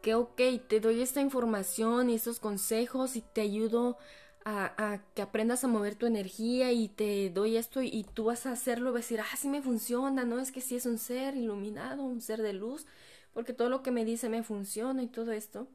que, 0.02 0.16
ok, 0.16 0.42
te 0.68 0.80
doy 0.80 1.02
esta 1.02 1.22
información 1.22 2.10
y 2.10 2.16
estos 2.16 2.40
consejos 2.40 3.16
y 3.16 3.22
te 3.22 3.42
ayudo 3.42 3.98
a, 4.46 5.02
que 5.14 5.22
aprendas 5.22 5.64
a 5.64 5.68
mover 5.68 5.96
tu 5.96 6.06
energía 6.08 6.72
y 6.72 6.88
te 6.88 7.30
doy 7.30 7.58
esto 7.58 7.82
y, 7.82 8.06
tú 8.14 8.26
vas 8.26 8.46
a 8.46 8.52
hacerlo, 8.52 8.92
vas 8.92 9.00
a 9.00 9.04
decir, 9.04 9.20
ah, 9.22 9.38
sí 9.38 9.48
me 9.48 9.62
funciona, 9.62 10.24
¿no? 10.24 10.40
Es 10.40 10.52
que 10.52 10.62
sí 10.62 10.76
es 10.76 10.86
un 10.86 10.98
ser 10.98 11.36
iluminado, 11.36 12.04
un 12.04 12.22
ser 12.22 12.42
de 12.42 12.54
luz, 12.54 12.86
porque 13.34 13.54
todo 13.54 13.70
lo 13.70 13.84
que 13.84 13.92
me 13.92 14.06
dice 14.06 14.30
me 14.30 14.44
funciona 14.44 15.04
y 15.04 15.08
todo 15.08 15.32
esto. 15.32 15.68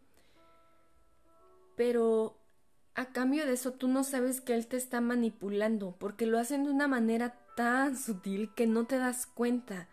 Pero 1.76 2.36
a 2.94 3.06
cambio 3.06 3.46
de 3.46 3.52
eso 3.54 3.72
tú 3.72 3.88
no 3.88 4.04
sabes 4.04 4.40
que 4.40 4.54
él 4.54 4.66
te 4.66 4.76
está 4.76 5.00
manipulando, 5.00 5.96
porque 5.98 6.26
lo 6.26 6.38
hacen 6.38 6.64
de 6.64 6.70
una 6.70 6.86
manera 6.86 7.36
tan 7.56 7.96
sutil 7.96 8.52
que 8.54 8.66
no 8.66 8.86
te 8.86 8.98
das 8.98 9.26
cuenta. 9.26 9.88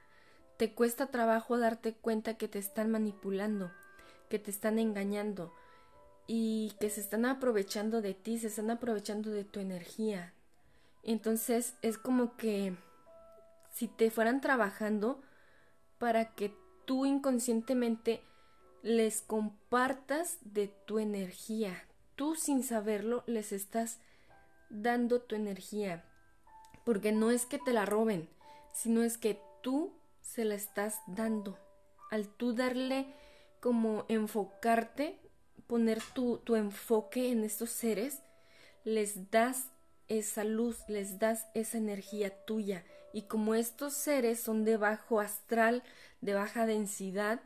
Te 0.57 0.73
cuesta 0.73 1.07
trabajo 1.07 1.57
darte 1.57 1.93
cuenta 1.93 2.35
que 2.37 2.47
te 2.47 2.59
están 2.59 2.91
manipulando, 2.91 3.71
que 4.29 4.37
te 4.37 4.51
están 4.51 4.77
engañando 4.77 5.51
y 6.27 6.73
que 6.79 6.89
se 6.91 7.01
están 7.01 7.25
aprovechando 7.25 8.01
de 8.01 8.13
ti, 8.13 8.37
se 8.37 8.47
están 8.47 8.69
aprovechando 8.69 9.31
de 9.31 9.43
tu 9.43 9.59
energía. 9.59 10.33
Entonces 11.03 11.73
es 11.81 11.97
como 11.97 12.37
que 12.37 12.75
si 13.73 13.87
te 13.87 14.11
fueran 14.11 14.41
trabajando 14.41 15.21
para 15.97 16.35
que 16.35 16.55
tú 16.85 17.07
inconscientemente 17.07 18.21
les 18.83 19.21
compartas 19.21 20.37
de 20.41 20.67
tu 20.67 20.99
energía. 20.99 21.83
Tú 22.15 22.35
sin 22.35 22.63
saberlo 22.63 23.23
les 23.27 23.51
estás 23.51 23.99
dando 24.69 25.21
tu 25.21 25.35
energía. 25.35 26.03
Porque 26.85 27.11
no 27.11 27.31
es 27.31 27.45
que 27.45 27.59
te 27.59 27.73
la 27.73 27.85
roben, 27.85 28.29
sino 28.73 29.03
es 29.03 29.17
que 29.17 29.39
tú 29.61 29.93
se 30.21 30.45
la 30.45 30.55
estás 30.55 30.99
dando. 31.07 31.57
Al 32.09 32.27
tú 32.27 32.53
darle 32.53 33.05
como 33.59 34.05
enfocarte 34.07 35.19
poner 35.67 36.01
tu, 36.13 36.39
tu 36.39 36.57
enfoque 36.57 37.31
en 37.31 37.45
estos 37.45 37.69
seres, 37.69 38.21
les 38.83 39.31
das 39.31 39.69
esa 40.09 40.43
luz, 40.43 40.79
les 40.89 41.17
das 41.17 41.47
esa 41.53 41.77
energía 41.77 42.43
tuya. 42.45 42.83
Y 43.13 43.21
como 43.23 43.55
estos 43.55 43.93
seres 43.93 44.41
son 44.41 44.65
de 44.65 44.75
bajo 44.75 45.21
astral, 45.21 45.83
de 46.19 46.33
baja 46.33 46.65
densidad, 46.65 47.41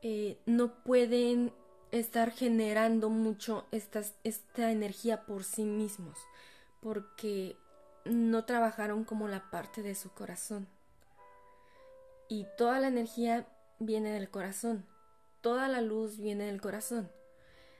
eh, 0.00 0.38
no 0.46 0.82
pueden 0.84 1.52
estar 1.98 2.32
generando 2.32 3.08
mucho 3.08 3.66
estas, 3.70 4.14
esta 4.24 4.72
energía 4.72 5.24
por 5.26 5.44
sí 5.44 5.64
mismos, 5.64 6.18
porque 6.80 7.56
no 8.04 8.44
trabajaron 8.44 9.04
como 9.04 9.28
la 9.28 9.50
parte 9.50 9.82
de 9.82 9.94
su 9.94 10.10
corazón. 10.10 10.66
Y 12.28 12.46
toda 12.58 12.80
la 12.80 12.88
energía 12.88 13.46
viene 13.78 14.10
del 14.10 14.28
corazón, 14.28 14.84
toda 15.40 15.68
la 15.68 15.80
luz 15.80 16.18
viene 16.18 16.46
del 16.46 16.60
corazón. 16.60 17.10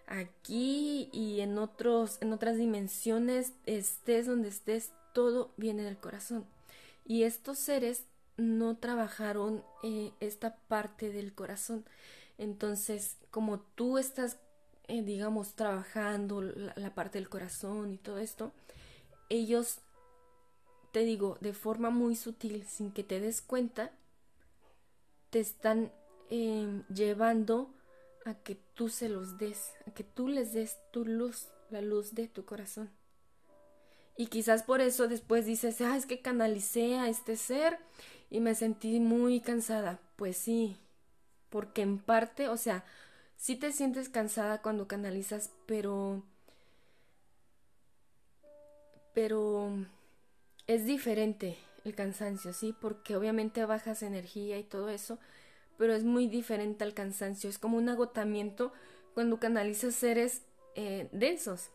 Aquí 0.07 1.09
y 1.13 1.41
en 1.41 1.59
otros 1.59 2.19
en 2.21 2.33
otras 2.33 2.57
dimensiones 2.57 3.53
estés 3.65 4.27
donde 4.27 4.49
estés 4.49 4.93
todo 5.13 5.51
viene 5.57 5.83
del 5.83 5.99
corazón. 5.99 6.47
Y 7.05 7.25
estos 7.25 7.59
seres 7.59 8.05
no 8.37 8.77
trabajaron 8.77 9.65
eh, 9.83 10.13
esta 10.21 10.57
parte 10.69 11.11
del 11.11 11.35
corazón 11.35 11.85
entonces 12.39 13.17
como 13.31 13.61
tú 13.61 13.99
estás 13.99 14.39
eh, 14.89 15.03
digamos 15.03 15.55
trabajando 15.55 16.43
la 16.43 16.95
parte 16.95 17.19
del 17.19 17.29
corazón 17.29 17.93
y 17.93 17.99
todo 17.99 18.19
esto 18.19 18.53
ellos 19.29 19.79
te 20.93 21.01
digo 21.01 21.39
de 21.41 21.53
forma 21.53 21.91
muy 21.91 22.17
sutil 22.17 22.65
sin 22.67 22.93
que 22.93 23.05
te 23.05 23.21
des 23.21 23.41
cuenta 23.41 23.93
te 25.31 25.41
están 25.41 25.93
eh, 26.31 26.83
llevando 26.95 27.75
a 28.25 28.35
que 28.35 28.57
tú 28.75 28.89
se 28.89 29.09
los 29.09 29.39
des, 29.39 29.73
a 29.87 29.91
que 29.91 30.05
tú 30.05 30.29
les 30.29 30.53
des 30.53 30.79
tu 30.93 31.05
luz, 31.05 31.49
la 31.71 31.81
luz 31.81 32.15
de 32.15 32.29
tu 32.29 32.45
corazón. 32.45 32.91
Y 34.17 34.27
quizás 34.27 34.63
por 34.63 34.81
eso 34.81 35.09
después 35.09 35.45
dices, 35.45 35.81
ah, 35.81 35.97
es 35.97 36.07
que 36.07 36.23
canalicé 36.23 36.97
a 36.97 37.09
este 37.09 37.37
ser 37.37 37.79
y 38.31 38.41
me 38.41 38.55
sentí 38.55 39.01
muy 39.01 39.41
cansada. 39.41 40.01
Pues 40.17 40.37
sí, 40.37 40.77
porque 41.55 41.83
en 41.83 42.01
parte, 42.01 42.49
o 42.49 42.57
sea, 42.57 42.85
sí 43.37 43.55
te 43.55 43.71
sientes 43.71 44.09
cansada 44.09 44.61
cuando 44.61 44.89
canalizas, 44.89 45.53
pero... 45.67 46.25
Pero 49.15 49.71
es 50.67 50.85
diferente 50.85 51.57
el 51.85 51.95
cansancio, 51.95 52.53
¿sí? 52.53 52.75
Porque 52.81 53.15
obviamente 53.15 53.65
bajas 53.67 54.03
energía 54.03 54.59
y 54.59 54.65
todo 54.65 54.89
eso, 54.89 55.21
pero 55.79 55.95
es 55.95 56.03
muy 56.03 56.27
diferente 56.27 56.83
al 56.83 56.93
cansancio, 56.93 57.49
es 57.49 57.61
como 57.61 57.79
un 57.79 57.89
agotamiento 57.89 58.73
cuando 59.15 59.39
canalizas 59.39 59.95
seres 59.95 60.43
eh, 60.75 61.09
densos. 61.13 61.71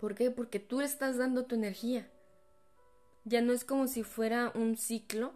¿Por 0.00 0.14
qué? 0.14 0.30
Porque 0.30 0.60
tú 0.60 0.82
estás 0.82 1.16
dando 1.16 1.46
tu 1.46 1.54
energía. 1.54 2.10
Ya 3.24 3.40
no 3.40 3.54
es 3.54 3.64
como 3.64 3.86
si 3.86 4.02
fuera 4.02 4.52
un 4.54 4.76
ciclo, 4.76 5.32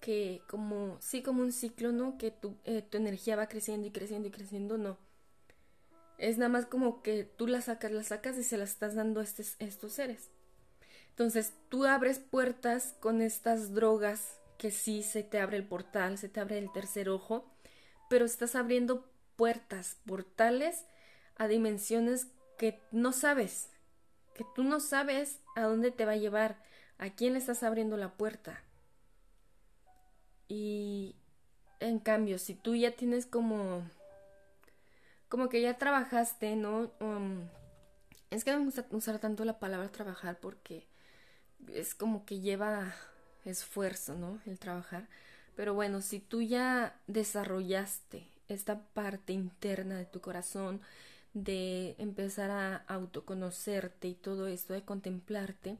que 0.00 0.42
como, 0.48 0.98
sí, 1.00 1.22
como 1.22 1.42
un 1.42 1.52
ciclo, 1.52 1.92
¿no? 1.92 2.18
Que 2.18 2.30
tu, 2.30 2.56
eh, 2.64 2.82
tu 2.82 2.96
energía 2.96 3.36
va 3.36 3.48
creciendo 3.48 3.86
y 3.86 3.90
creciendo 3.90 4.28
y 4.28 4.30
creciendo, 4.30 4.78
no. 4.78 4.98
Es 6.18 6.38
nada 6.38 6.48
más 6.48 6.66
como 6.66 7.02
que 7.02 7.24
tú 7.24 7.46
la 7.46 7.60
sacas, 7.60 7.92
la 7.92 8.02
sacas 8.02 8.36
y 8.36 8.44
se 8.44 8.58
la 8.58 8.64
estás 8.64 8.94
dando 8.94 9.20
a 9.20 9.24
estos 9.24 9.92
seres. 9.92 10.30
Entonces 11.10 11.52
tú 11.68 11.84
abres 11.84 12.18
puertas 12.18 12.94
con 13.00 13.22
estas 13.22 13.74
drogas 13.74 14.38
que 14.56 14.70
sí 14.70 15.02
se 15.02 15.22
te 15.22 15.40
abre 15.40 15.56
el 15.56 15.66
portal, 15.66 16.18
se 16.18 16.28
te 16.28 16.40
abre 16.40 16.58
el 16.58 16.72
tercer 16.72 17.08
ojo, 17.08 17.44
pero 18.10 18.24
estás 18.24 18.54
abriendo 18.54 19.10
puertas, 19.36 19.96
portales 20.04 20.84
a 21.36 21.48
dimensiones 21.48 22.28
que 22.56 22.80
no 22.90 23.12
sabes, 23.12 23.70
que 24.34 24.44
tú 24.54 24.64
no 24.64 24.80
sabes 24.80 25.40
a 25.54 25.62
dónde 25.62 25.92
te 25.92 26.04
va 26.04 26.12
a 26.12 26.16
llevar, 26.16 26.62
a 26.98 27.10
quién 27.10 27.32
le 27.32 27.38
estás 27.38 27.62
abriendo 27.62 27.96
la 27.96 28.14
puerta. 28.14 28.62
Y 30.48 31.14
en 31.80 31.98
cambio, 31.98 32.38
si 32.38 32.54
tú 32.54 32.74
ya 32.74 32.92
tienes 32.92 33.26
como 33.26 33.84
como 35.28 35.48
que 35.48 35.60
ya 35.60 35.76
trabajaste, 35.76 36.56
¿no? 36.56 36.90
Um, 37.00 37.48
es 38.30 38.44
que 38.44 38.52
no 38.52 38.58
me 38.58 38.64
gusta 38.66 38.86
usar 38.90 39.18
tanto 39.18 39.44
la 39.44 39.58
palabra 39.58 39.88
trabajar 39.88 40.38
porque 40.40 40.86
es 41.72 41.94
como 41.94 42.24
que 42.24 42.40
lleva 42.40 42.94
esfuerzo, 43.44 44.14
¿no? 44.14 44.40
El 44.46 44.58
trabajar. 44.58 45.08
Pero 45.56 45.74
bueno, 45.74 46.00
si 46.00 46.20
tú 46.20 46.42
ya 46.42 46.98
desarrollaste 47.06 48.26
esta 48.48 48.80
parte 48.94 49.32
interna 49.32 49.96
de 49.96 50.06
tu 50.06 50.20
corazón, 50.20 50.80
de 51.34 51.94
empezar 51.98 52.50
a 52.50 52.76
autoconocerte 52.88 54.08
y 54.08 54.14
todo 54.14 54.46
esto, 54.46 54.72
de 54.72 54.82
contemplarte, 54.82 55.76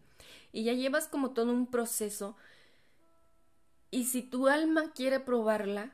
y 0.53 0.65
ya 0.65 0.73
llevas 0.73 1.09
como 1.09 1.31
todo 1.31 1.53
un 1.53 1.67
proceso, 1.67 2.37
y 3.91 4.05
si 4.05 4.23
tu 4.23 4.49
alma 4.49 4.93
quiere 4.93 5.21
probarla, 5.21 5.93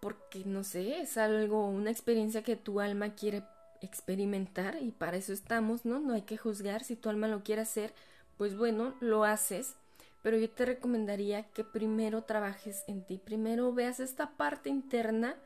porque 0.00 0.44
no 0.44 0.64
sé, 0.64 1.00
es 1.00 1.16
algo, 1.16 1.66
una 1.66 1.90
experiencia 1.90 2.42
que 2.42 2.56
tu 2.56 2.80
alma 2.80 3.14
quiere 3.14 3.44
experimentar, 3.80 4.76
y 4.80 4.92
para 4.92 5.16
eso 5.16 5.32
estamos, 5.32 5.84
¿no? 5.84 5.98
No 5.98 6.14
hay 6.14 6.22
que 6.22 6.36
juzgar, 6.36 6.84
si 6.84 6.96
tu 6.96 7.08
alma 7.08 7.28
lo 7.28 7.42
quiere 7.42 7.62
hacer, 7.62 7.92
pues 8.36 8.56
bueno, 8.56 8.94
lo 9.00 9.24
haces, 9.24 9.74
pero 10.22 10.36
yo 10.36 10.48
te 10.48 10.64
recomendaría 10.64 11.44
que 11.50 11.64
primero 11.64 12.22
trabajes 12.22 12.84
en 12.86 13.04
ti, 13.04 13.18
primero 13.18 13.72
veas 13.72 14.00
esta 14.00 14.30
parte 14.36 14.70
interna 14.70 15.36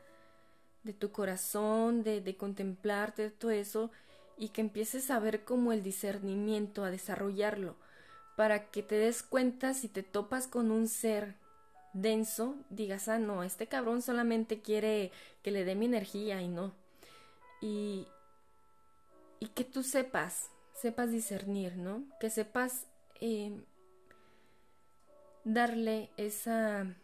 de 0.83 0.93
tu 0.93 1.11
corazón, 1.11 2.03
de, 2.03 2.35
contemplarte, 2.37 3.23
de 3.23 3.29
todo 3.31 3.51
eso, 3.51 3.91
y 4.37 4.49
que 4.49 4.61
empieces 4.61 5.09
a 5.09 5.19
ver 5.19 5.43
como 5.43 5.73
el 5.73 5.83
discernimiento, 5.83 6.83
a 6.83 6.91
desarrollarlo, 6.91 7.75
para 8.35 8.69
que 8.69 8.83
te 8.83 8.95
des 8.95 9.23
cuenta 9.23 9.73
si 9.73 9.87
te 9.87 10.03
topas 10.03 10.47
con 10.47 10.71
un 10.71 10.87
ser 10.87 11.35
denso, 12.01 12.55
digas, 12.69 13.07
ah, 13.07 13.19
no, 13.19 13.43
este 13.43 13.67
cabrón 13.67 14.01
solamente 14.01 14.61
quiere 14.61 15.11
que 15.43 15.51
le 15.51 15.65
dé 15.65 15.75
mi 15.75 15.85
energía 15.85 16.41
y 16.41 16.47
no. 16.47 16.73
Y, 17.61 18.07
y 19.39 19.47
que 19.47 19.63
tú 19.63 19.83
sepas 19.83 20.49
sepas 20.77 21.11
discernir, 21.11 21.75
¿no? 21.75 22.03
Que 22.19 22.29
sepas 22.29 22.85
eh, 23.19 23.51
darle 25.43 26.11
esa, 26.17 26.95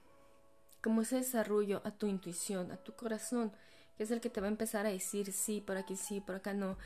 como 0.82 1.02
ese 1.02 1.18
desarrollo 1.18 1.82
a 1.84 1.92
tu 1.92 2.08
intuición, 2.08 2.72
a 2.72 2.78
tu 2.78 2.94
corazón, 2.94 3.52
que 3.98 4.04
es 4.04 4.12
el 4.12 4.22
que 4.22 4.30
te 4.30 4.42
va 4.42 4.48
a 4.48 4.52
empezar 4.52 4.86
a 4.86 4.90
decir 4.90 5.32
sí, 5.32 5.60
por 5.60 5.78
aquí 5.78 5.96
sí, 5.96 6.22
por 6.22 6.36
acá 6.36 6.54
no. 6.54 6.78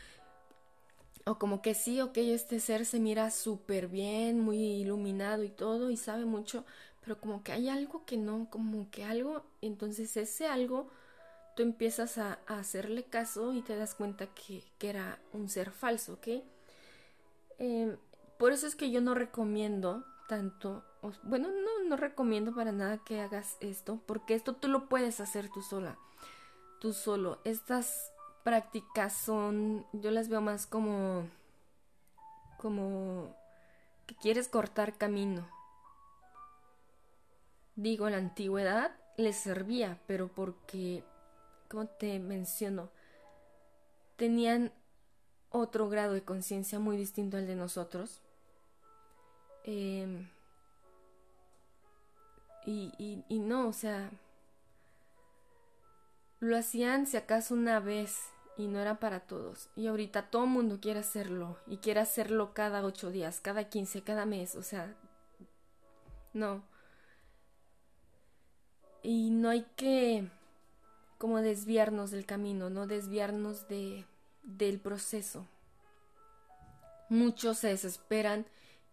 O 1.25 1.37
como 1.37 1.61
que 1.61 1.73
sí, 1.73 1.99
ok, 1.99 2.17
este 2.17 2.61
ser 2.61 2.85
se 2.85 3.01
mira 3.01 3.31
súper 3.31 3.89
bien, 3.89 4.39
muy 4.39 4.57
iluminado 4.57 5.43
y 5.43 5.49
todo, 5.49 5.89
y 5.89 5.97
sabe 5.97 6.23
mucho, 6.23 6.65
pero 7.07 7.21
como 7.21 7.41
que 7.41 7.53
hay 7.53 7.69
algo 7.69 8.03
que 8.03 8.17
no, 8.17 8.49
como 8.49 8.91
que 8.91 9.05
algo, 9.05 9.41
entonces 9.61 10.17
ese 10.17 10.45
algo, 10.45 10.89
tú 11.55 11.63
empiezas 11.63 12.17
a, 12.17 12.39
hacerle 12.47 13.05
caso 13.05 13.53
y 13.53 13.61
te 13.61 13.77
das 13.77 13.95
cuenta 13.95 14.27
que, 14.27 14.65
era 14.81 15.17
un 15.31 15.47
ser 15.47 15.71
falso, 15.71 16.15
¿ok? 16.15 16.27
Em, 17.59 17.95
por 18.37 18.51
eso 18.51 18.67
es 18.67 18.75
que 18.75 18.91
yo 18.91 18.99
no 18.99 19.13
recomiendo 19.13 20.03
tanto, 20.27 20.83
bueno, 21.23 21.47
no, 21.47 21.87
no 21.87 21.95
recomiendo 21.95 22.53
para 22.53 22.73
nada 22.73 22.97
que 22.97 23.21
hagas 23.21 23.55
esto, 23.61 24.01
porque 24.05 24.33
esto 24.33 24.53
tú 24.57 24.67
lo 24.67 24.89
puedes 24.89 25.21
hacer 25.21 25.47
tú 25.47 25.61
sola, 25.61 25.97
tú 26.81 26.91
solo. 26.91 27.39
Estas 27.45 28.11
prácticas 28.43 29.13
son, 29.13 29.85
yo 29.93 30.11
las 30.11 30.27
veo 30.27 30.41
más 30.41 30.67
como, 30.67 31.23
como 32.57 33.33
que 34.05 34.15
quieres 34.15 34.49
cortar 34.49 34.97
camino. 34.97 35.47
Digo, 37.77 38.07
en 38.07 38.13
la 38.13 38.17
antigüedad 38.17 38.91
les 39.17 39.37
servía, 39.37 40.01
pero 40.07 40.27
porque, 40.27 41.03
como 41.69 41.85
te 41.85 42.19
menciono, 42.19 42.89
tenían 44.15 44.73
otro 45.49 45.87
grado 45.87 46.13
de 46.13 46.23
conciencia 46.23 46.79
muy 46.79 46.97
distinto 46.97 47.37
al 47.37 47.45
de 47.45 47.55
nosotros. 47.55 48.23
Em, 49.63 50.27
y, 52.65 53.23
y 53.29 53.39
no, 53.39 53.67
o 53.67 53.73
sea, 53.73 54.09
lo 56.39 56.57
hacían 56.57 57.05
si 57.05 57.15
acaso 57.15 57.53
una 57.53 57.79
vez 57.79 58.17
y 58.57 58.67
no 58.67 58.79
era 58.79 58.99
para 58.99 59.19
todos. 59.19 59.69
Y 59.75 59.85
ahorita 59.85 60.31
todo 60.31 60.45
el 60.45 60.49
mundo 60.49 60.79
quiere 60.81 61.01
hacerlo 61.01 61.59
y 61.67 61.77
quiere 61.77 61.99
hacerlo 61.99 62.55
cada 62.55 62.83
ocho 62.83 63.11
días, 63.11 63.39
cada 63.39 63.69
quince, 63.69 64.01
cada 64.01 64.25
mes, 64.25 64.55
o 64.55 64.63
sea, 64.63 64.95
no. 66.33 66.63
Y 69.03 69.29
no 69.29 69.49
hay 69.49 69.65
que 69.75 70.29
como 71.17 71.41
desviarnos 71.41 72.11
del 72.11 72.25
camino, 72.25 72.69
no 72.69 72.87
desviarnos 72.87 73.67
de, 73.67 74.05
del 74.43 74.79
proceso. 74.79 75.47
Muchos 77.09 77.59
se 77.59 77.69
desesperan 77.69 78.45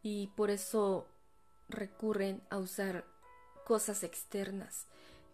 y 0.03 0.29
por 0.29 0.51
eso 0.51 1.07
recurren 1.69 2.43
a 2.51 2.59
usar 2.59 3.05
cosas 3.65 4.05
externas, 4.05 4.87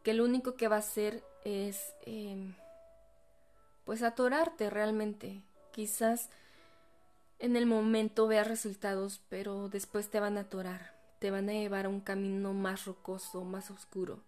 que 0.03 0.15
lo 0.15 0.25
único 0.25 0.55
que 0.55 0.69
va 0.69 0.77
a 0.77 0.81
hacer 0.81 1.23
es 1.45 1.95
em, 2.03 2.55
pues 3.85 4.03
atorarte 4.03 4.71
realmente. 4.71 5.43
Quizás 5.73 6.31
en 7.39 7.57
el 7.57 7.67
momento 7.67 8.27
veas 8.27 8.49
resultados, 8.49 9.21
pero 9.29 9.69
después 9.69 10.11
te 10.11 10.21
van 10.21 10.39
a 10.39 10.43
atorar, 10.43 10.95
te 11.19 11.31
van 11.31 11.49
a 11.49 11.53
llevar 11.53 11.87
a 11.87 11.91
un 11.91 12.01
camino 12.01 12.53
más 12.53 12.87
rocoso, 12.87 13.45
más 13.45 13.71
oscuro. 13.71 14.23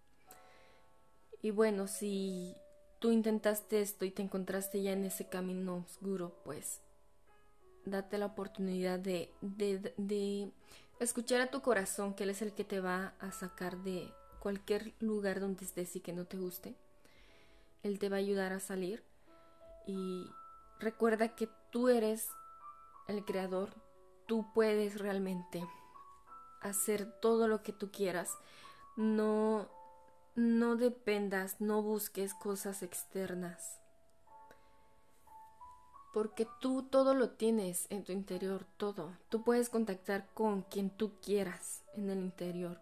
Y 1.43 1.51
bueno, 1.51 1.89
si 1.89 2.57
tú 3.01 3.11
intentaste 3.11 3.81
esto 3.81 4.05
y 4.05 4.13
te 4.13 4.23
encontraste 4.23 4.81
ya 4.81 4.93
en 4.93 5.05
ese 5.05 5.29
camino 5.29 5.85
oscuro, 5.89 6.41
pues 6.45 6.81
date 7.85 8.17
la 8.17 8.27
oportunidad 8.27 9.01
de, 9.01 9.29
de, 9.41 10.53
escuchar 11.01 11.41
a 11.41 11.51
tu 11.51 11.61
corazón, 11.63 12.15
que 12.15 12.23
él 12.23 12.31
es 12.31 12.43
el 12.43 12.53
que 12.53 12.63
te 12.63 12.79
va 12.79 13.15
a 13.19 13.33
sacar 13.33 13.79
de 13.79 14.09
cualquier 14.39 14.95
lugar 15.01 15.41
donde 15.41 15.65
estés 15.65 15.97
y 15.97 16.01
que 16.01 16.13
no 16.13 16.27
te 16.27 16.37
guste. 16.37 16.77
Él 17.83 17.99
te 17.99 18.09
va 18.09 18.17
a 18.17 18.21
ayudar 18.21 18.53
a 18.53 18.61
salir 18.61 19.03
y 19.85 20.31
recuerda 20.79 21.35
que 21.35 21.49
tú 21.73 21.89
eres 21.89 22.29
el 23.09 23.25
creador, 23.25 23.71
tú 24.27 24.47
puedes 24.55 25.01
realmente 25.01 25.67
hacer 26.61 27.11
todo 27.21 27.49
lo 27.49 27.65
que 27.65 27.73
tú 27.73 27.91
quieras. 27.91 28.39
No 28.97 29.69
no 30.35 30.77
dependas, 30.77 31.61
no 31.61 31.83
busques 31.83 32.35
cosas 32.35 32.83
externas. 32.83 33.81
Porque 36.13 36.47
tú 36.61 36.83
todo 36.83 37.15
lo 37.15 37.31
tienes 37.31 37.87
en 37.91 38.05
tu 38.05 38.13
interior, 38.13 38.67
todo. 38.77 39.17
Tú 39.29 39.43
puedes 39.45 39.71
contactar 39.71 40.29
con 40.35 40.63
quien 40.63 40.91
tú 40.91 41.13
quieras 41.21 41.85
en 41.95 42.11
el 42.11 42.19
interior. 42.19 42.81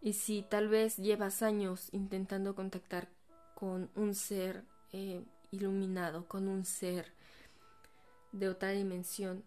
Y 0.00 0.14
si 0.14 0.42
tal 0.42 0.68
vez 0.68 0.96
llevas 0.96 1.42
años 1.42 1.88
intentando 1.92 2.54
contactar 2.54 3.08
con 3.54 3.90
un 3.94 4.14
ser 4.14 4.64
eh, 4.92 5.24
iluminado, 5.50 6.26
con 6.26 6.48
un 6.48 6.64
ser 6.64 7.12
de 8.32 8.48
otra 8.48 8.70
dimensión 8.70 9.44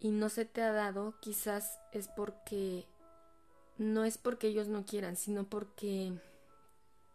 y 0.00 0.10
no 0.10 0.28
se 0.28 0.44
te 0.44 0.62
ha 0.62 0.72
dado, 0.72 1.14
quizás 1.20 1.78
es 1.92 2.08
porque 2.08 2.86
no 3.78 4.04
es 4.04 4.18
porque 4.18 4.48
ellos 4.48 4.68
no 4.68 4.84
quieran, 4.84 5.16
sino 5.16 5.44
porque 5.44 6.12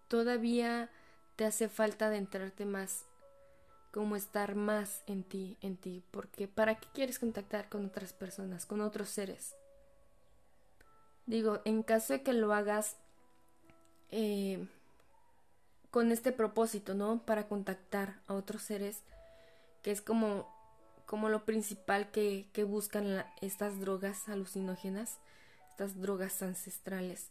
todavía 0.07 0.89
te 1.35 1.45
hace 1.45 1.69
falta 1.69 2.07
adentrarte 2.07 2.65
más, 2.65 3.05
como 3.91 4.15
estar 4.15 4.55
más 4.55 5.03
en 5.07 5.23
ti, 5.23 5.57
en 5.61 5.77
ti, 5.77 6.03
porque 6.11 6.47
¿para 6.47 6.75
qué 6.75 6.87
quieres 6.93 7.17
contactar 7.17 7.69
con 7.69 7.85
otras 7.85 8.13
personas, 8.13 8.65
con 8.65 8.81
otros 8.81 9.09
seres? 9.09 9.55
Digo, 11.25 11.61
en 11.63 11.83
caso 11.83 12.13
de 12.13 12.23
que 12.23 12.33
lo 12.33 12.53
hagas 12.53 12.97
eh, 14.11 14.67
con 15.91 16.11
este 16.11 16.31
propósito, 16.31 16.93
¿no? 16.93 17.23
Para 17.25 17.47
contactar 17.47 18.19
a 18.27 18.33
otros 18.33 18.63
seres, 18.63 19.03
que 19.81 19.91
es 19.91 20.01
como, 20.01 20.47
como 21.05 21.29
lo 21.29 21.45
principal 21.45 22.11
que, 22.11 22.47
que 22.51 22.63
buscan 22.63 23.25
estas 23.41 23.79
drogas 23.79 24.27
alucinógenas, 24.27 25.19
estas 25.79 26.01
drogas 26.01 26.41
ancestrales, 26.41 27.29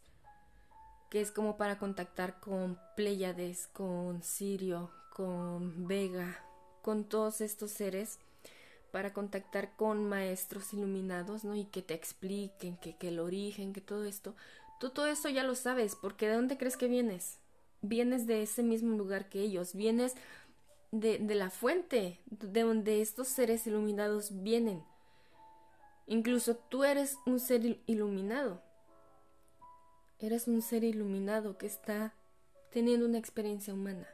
que 1.10 1.20
es 1.20 1.30
como 1.30 1.58
para 1.58 1.78
contactar 1.78 2.40
con 2.40 2.78
Pléyades, 2.96 3.68
con 3.74 4.22
Sirio, 4.22 4.90
con 5.14 5.86
Vega, 5.86 6.42
con 6.80 7.04
todos 7.04 7.42
estos 7.42 7.72
seres, 7.72 8.18
para 8.90 9.12
contactar 9.12 9.76
con 9.76 10.08
maestros 10.08 10.72
iluminados, 10.72 11.44
¿no? 11.44 11.56
Y 11.56 11.66
que 11.66 11.82
te 11.82 11.92
expliquen 11.92 12.78
que, 12.78 12.96
el 13.06 13.18
origen, 13.18 13.74
que 13.74 13.82
todo 13.82 14.06
esto. 14.06 14.34
Tú 14.80 14.88
todo 14.88 15.08
eso 15.08 15.28
ya 15.28 15.44
lo 15.44 15.54
sabes, 15.54 15.94
porque 15.94 16.26
¿de 16.26 16.36
dónde 16.36 16.56
crees 16.56 16.78
que 16.78 16.88
vienes? 16.88 17.36
vienes 17.80 18.26
de 18.26 18.42
ese 18.42 18.62
mismo 18.62 18.96
lugar 18.96 19.28
que 19.28 19.40
ellos, 19.40 19.74
vienes 19.74 20.14
de, 20.90 21.18
de 21.18 21.34
la 21.34 21.50
fuente 21.50 22.18
de 22.30 22.62
donde 22.62 23.02
estos 23.02 23.28
seres 23.28 23.66
iluminados 23.66 24.42
vienen. 24.42 24.82
Incluso 26.08 26.56
tú 26.56 26.82
eres 26.82 27.16
un 27.26 27.38
ser 27.38 27.80
iluminado. 27.86 28.60
Eres 30.18 30.48
un 30.48 30.60
ser 30.60 30.82
iluminado 30.82 31.56
que 31.56 31.66
está 31.66 32.12
teniendo 32.70 33.06
una 33.06 33.18
experiencia 33.18 33.72
humana. 33.72 34.08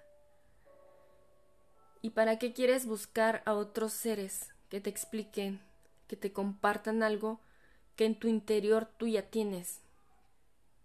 ¿Y 2.02 2.11
para 2.11 2.38
qué 2.38 2.52
quieres 2.52 2.85
buscar 2.85 3.42
a 3.46 3.54
otros 3.54 3.94
seres 3.94 4.50
que 4.68 4.83
te 4.83 4.90
expliquen, 4.90 5.62
que 6.07 6.16
te 6.16 6.35
compartan 6.35 7.02
algo 7.02 7.40
que 7.96 8.04
en 8.04 8.18
tu 8.18 8.28
interior 8.28 8.87
tú 8.98 9.07
ya 9.07 9.22
tienes? 9.22 9.80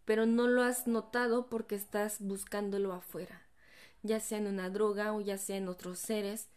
pero 0.10 0.26
no 0.26 0.48
lo 0.48 0.64
has 0.64 0.88
notado 0.88 1.50
porque 1.50 1.76
estás 1.76 2.20
buscándolo 2.20 2.94
afuera, 2.94 3.44
ya 4.02 4.20
sea 4.20 4.40
en 4.40 4.48
una 4.48 4.72
droga 4.72 5.14
o 5.14 5.22
ya 5.22 5.38
sea 5.38 5.58
en 5.58 5.68
otros 5.68 6.00
seres, 6.00 6.48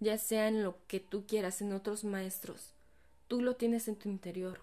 ya 0.00 0.18
sea 0.18 0.48
en 0.48 0.64
lo 0.64 0.76
que 0.88 0.98
tú 0.98 1.24
quieras, 1.24 1.62
en 1.62 1.72
otros 1.72 2.02
maestros. 2.02 2.74
Tú 3.28 3.42
lo 3.42 3.56
tienes 3.56 3.88
en 3.88 3.96
tu 3.96 4.08
interior. 4.08 4.60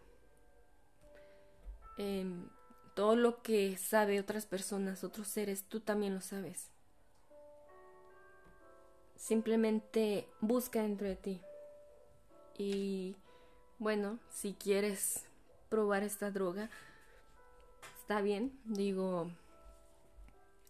Em, 1.98 2.50
todo 2.96 3.16
lo 3.16 3.42
que 3.42 3.78
sabe 3.78 4.20
otras 4.20 4.46
personas, 4.46 5.04
otros 5.04 5.28
seres, 5.28 5.64
tú 5.64 5.80
también 5.80 6.14
lo 6.14 6.22
sabes. 6.22 6.70
Simplemente 9.16 10.28
busca 10.42 10.82
dentro 10.82 11.08
de 11.08 11.16
ti. 11.16 11.42
Y 12.58 13.16
bueno, 13.80 14.20
si 14.30 14.54
quieres 14.54 15.26
probar 15.70 16.04
esta 16.04 16.32
droga, 16.32 16.70
está 18.00 18.22
bien, 18.22 18.58
digo, 18.66 19.32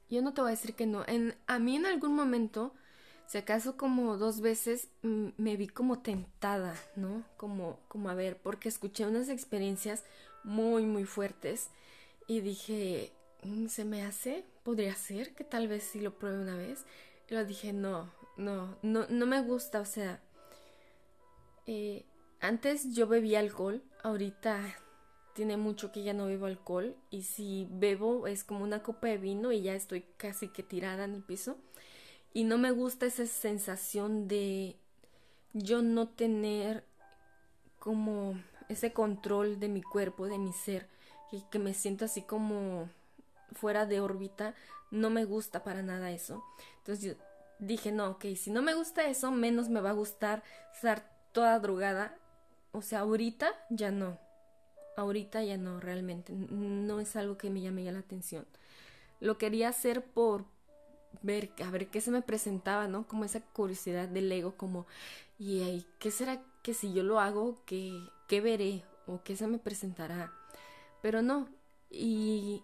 yo 0.09 0.21
no 0.21 0.33
te 0.33 0.41
voy 0.41 0.49
a 0.49 0.51
decir 0.51 0.75
que 0.75 0.85
no. 0.85 1.03
En, 1.07 1.35
a 1.47 1.59
mí 1.59 1.75
en 1.75 1.85
algún 1.85 2.15
momento, 2.15 2.73
si 3.27 3.37
acaso 3.37 3.77
como 3.77 4.17
dos 4.17 4.41
veces, 4.41 4.89
me 5.01 5.57
vi 5.57 5.67
como 5.67 5.99
tentada, 5.99 6.75
¿no? 6.95 7.23
Como, 7.37 7.79
como 7.87 8.09
a 8.09 8.13
ver, 8.15 8.37
porque 8.37 8.69
escuché 8.69 9.05
unas 9.05 9.29
experiencias 9.29 10.03
muy, 10.43 10.85
muy 10.85 11.05
fuertes 11.05 11.69
y 12.27 12.41
dije, 12.41 13.11
mm, 13.43 13.67
¿se 13.67 13.85
me 13.85 14.03
hace? 14.03 14.45
¿Podría 14.63 14.95
ser 14.95 15.33
que 15.35 15.43
tal 15.43 15.67
vez 15.67 15.83
si 15.83 15.99
lo 16.01 16.17
pruebe 16.17 16.39
una 16.41 16.55
vez? 16.57 16.85
Y 17.29 17.33
lo 17.35 17.45
dije, 17.45 17.73
no, 17.73 18.11
no, 18.37 18.77
no, 18.83 19.07
no 19.09 19.25
me 19.25 19.41
gusta, 19.41 19.81
o 19.81 19.85
sea, 19.85 20.21
Eh, 21.67 22.05
antes 22.41 22.93
yo 22.93 23.07
bebía 23.07 23.39
alcohol, 23.39 23.81
ahorita 24.03 24.61
tiene 25.33 25.57
mucho 25.57 25.91
que 25.91 26.03
ya 26.03 26.13
no 26.13 26.27
bebo 26.27 26.45
alcohol 26.45 26.95
y 27.09 27.23
si 27.23 27.67
bebo 27.71 28.27
es 28.27 28.43
como 28.43 28.63
una 28.63 28.83
copa 28.83 29.07
de 29.07 29.17
vino 29.17 29.51
y 29.51 29.61
ya 29.61 29.75
estoy 29.75 30.05
casi 30.17 30.47
que 30.49 30.63
tirada 30.63 31.05
en 31.05 31.15
el 31.15 31.23
piso 31.23 31.57
y 32.35 32.43
no 32.43 32.57
me 32.57 32.71
gusta 32.71 33.05
esa 33.05 33.25
sensación 33.25 34.27
de 34.27 34.75
yo 35.53 35.81
no 35.81 36.09
tener 36.09 36.83
como 37.79 38.37
ese 38.67 38.91
control 38.91 39.57
de 39.57 39.69
mi 39.69 39.81
cuerpo, 39.81 40.27
de 40.27 40.37
mi 40.37 40.51
ser, 40.51 40.89
que 41.49 41.59
me 41.59 41.73
siento 41.73 42.03
así 42.03 42.23
como 42.23 42.89
fuera 43.53 43.85
de 43.85 44.01
órbita, 44.01 44.53
no 44.91 45.09
me 45.09 45.23
gusta 45.23 45.63
para 45.63 45.81
nada 45.81 46.11
eso. 46.11 46.43
Entonces 46.79 47.05
yo 47.05 47.13
dije, 47.59 47.93
no, 47.93 48.09
ok, 48.11 48.25
si 48.35 48.51
no 48.51 48.61
me 48.61 48.73
gusta 48.73 49.07
eso, 49.07 49.31
menos 49.31 49.69
me 49.69 49.79
va 49.79 49.91
a 49.91 49.93
gustar 49.93 50.43
estar 50.73 51.09
toda 51.31 51.57
drogada. 51.59 52.17
O 52.73 52.81
sea, 52.81 52.99
ahorita 52.99 53.47
ya 53.69 53.91
no. 53.91 54.19
Ahorita 54.97 55.41
ya 55.41 55.55
no, 55.55 55.79
realmente. 55.79 56.33
No 56.33 56.99
es 56.99 57.15
algo 57.15 57.37
que 57.37 57.49
me 57.49 57.61
llame 57.61 57.85
ya 57.85 57.93
la 57.93 57.99
atención. 57.99 58.45
Lo 59.21 59.37
quería 59.37 59.69
hacer 59.69 60.03
por 60.03 60.53
ver, 61.21 61.51
a 61.63 61.69
ver 61.69 61.87
qué 61.87 62.01
se 62.01 62.11
me 62.11 62.21
presentaba, 62.21 62.87
¿no? 62.87 63.07
Como 63.07 63.25
esa 63.25 63.41
curiosidad 63.41 64.07
del 64.07 64.31
ego, 64.31 64.55
como, 64.55 64.85
¿y 65.39 65.85
qué 65.99 66.11
será 66.11 66.41
que 66.63 66.73
si 66.73 66.93
yo 66.93 67.03
lo 67.03 67.19
hago, 67.19 67.61
qué, 67.65 67.99
qué 68.27 68.41
veré 68.41 68.83
o 69.07 69.21
qué 69.23 69.35
se 69.35 69.47
me 69.47 69.57
presentará? 69.57 70.31
Pero 71.01 71.21
no, 71.21 71.47
y 71.89 72.63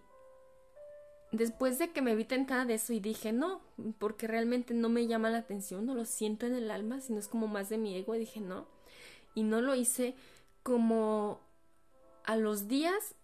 después 1.32 1.78
de 1.78 1.90
que 1.90 2.02
me 2.02 2.14
vi 2.14 2.24
tentada 2.24 2.64
de 2.64 2.74
eso 2.74 2.92
y 2.92 3.00
dije, 3.00 3.32
no, 3.32 3.60
porque 3.98 4.26
realmente 4.26 4.74
no 4.74 4.88
me 4.88 5.06
llama 5.06 5.30
la 5.30 5.38
atención, 5.38 5.86
no 5.86 5.94
lo 5.94 6.04
siento 6.04 6.46
en 6.46 6.54
el 6.54 6.70
alma, 6.70 7.00
sino 7.00 7.18
es 7.18 7.28
como 7.28 7.48
más 7.48 7.68
de 7.68 7.78
mi 7.78 7.96
ego, 7.96 8.14
dije, 8.14 8.40
no. 8.40 8.66
Y 9.34 9.42
no 9.44 9.60
lo 9.60 9.74
hice 9.74 10.14
como 10.62 11.40
a 12.24 12.36
los 12.36 12.68
días 12.68 13.14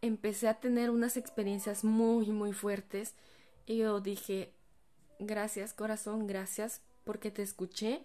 empecé 0.00 0.48
a 0.48 0.60
tener 0.60 0.90
unas 0.90 1.16
experiencias 1.16 1.84
muy, 1.84 2.30
muy 2.30 2.52
fuertes 2.52 3.14
y 3.66 3.78
yo 3.78 4.00
dije, 4.00 4.52
gracias 5.18 5.72
corazón, 5.72 6.26
gracias 6.26 6.80
porque 7.04 7.30
te 7.30 7.42
escuché 7.42 8.02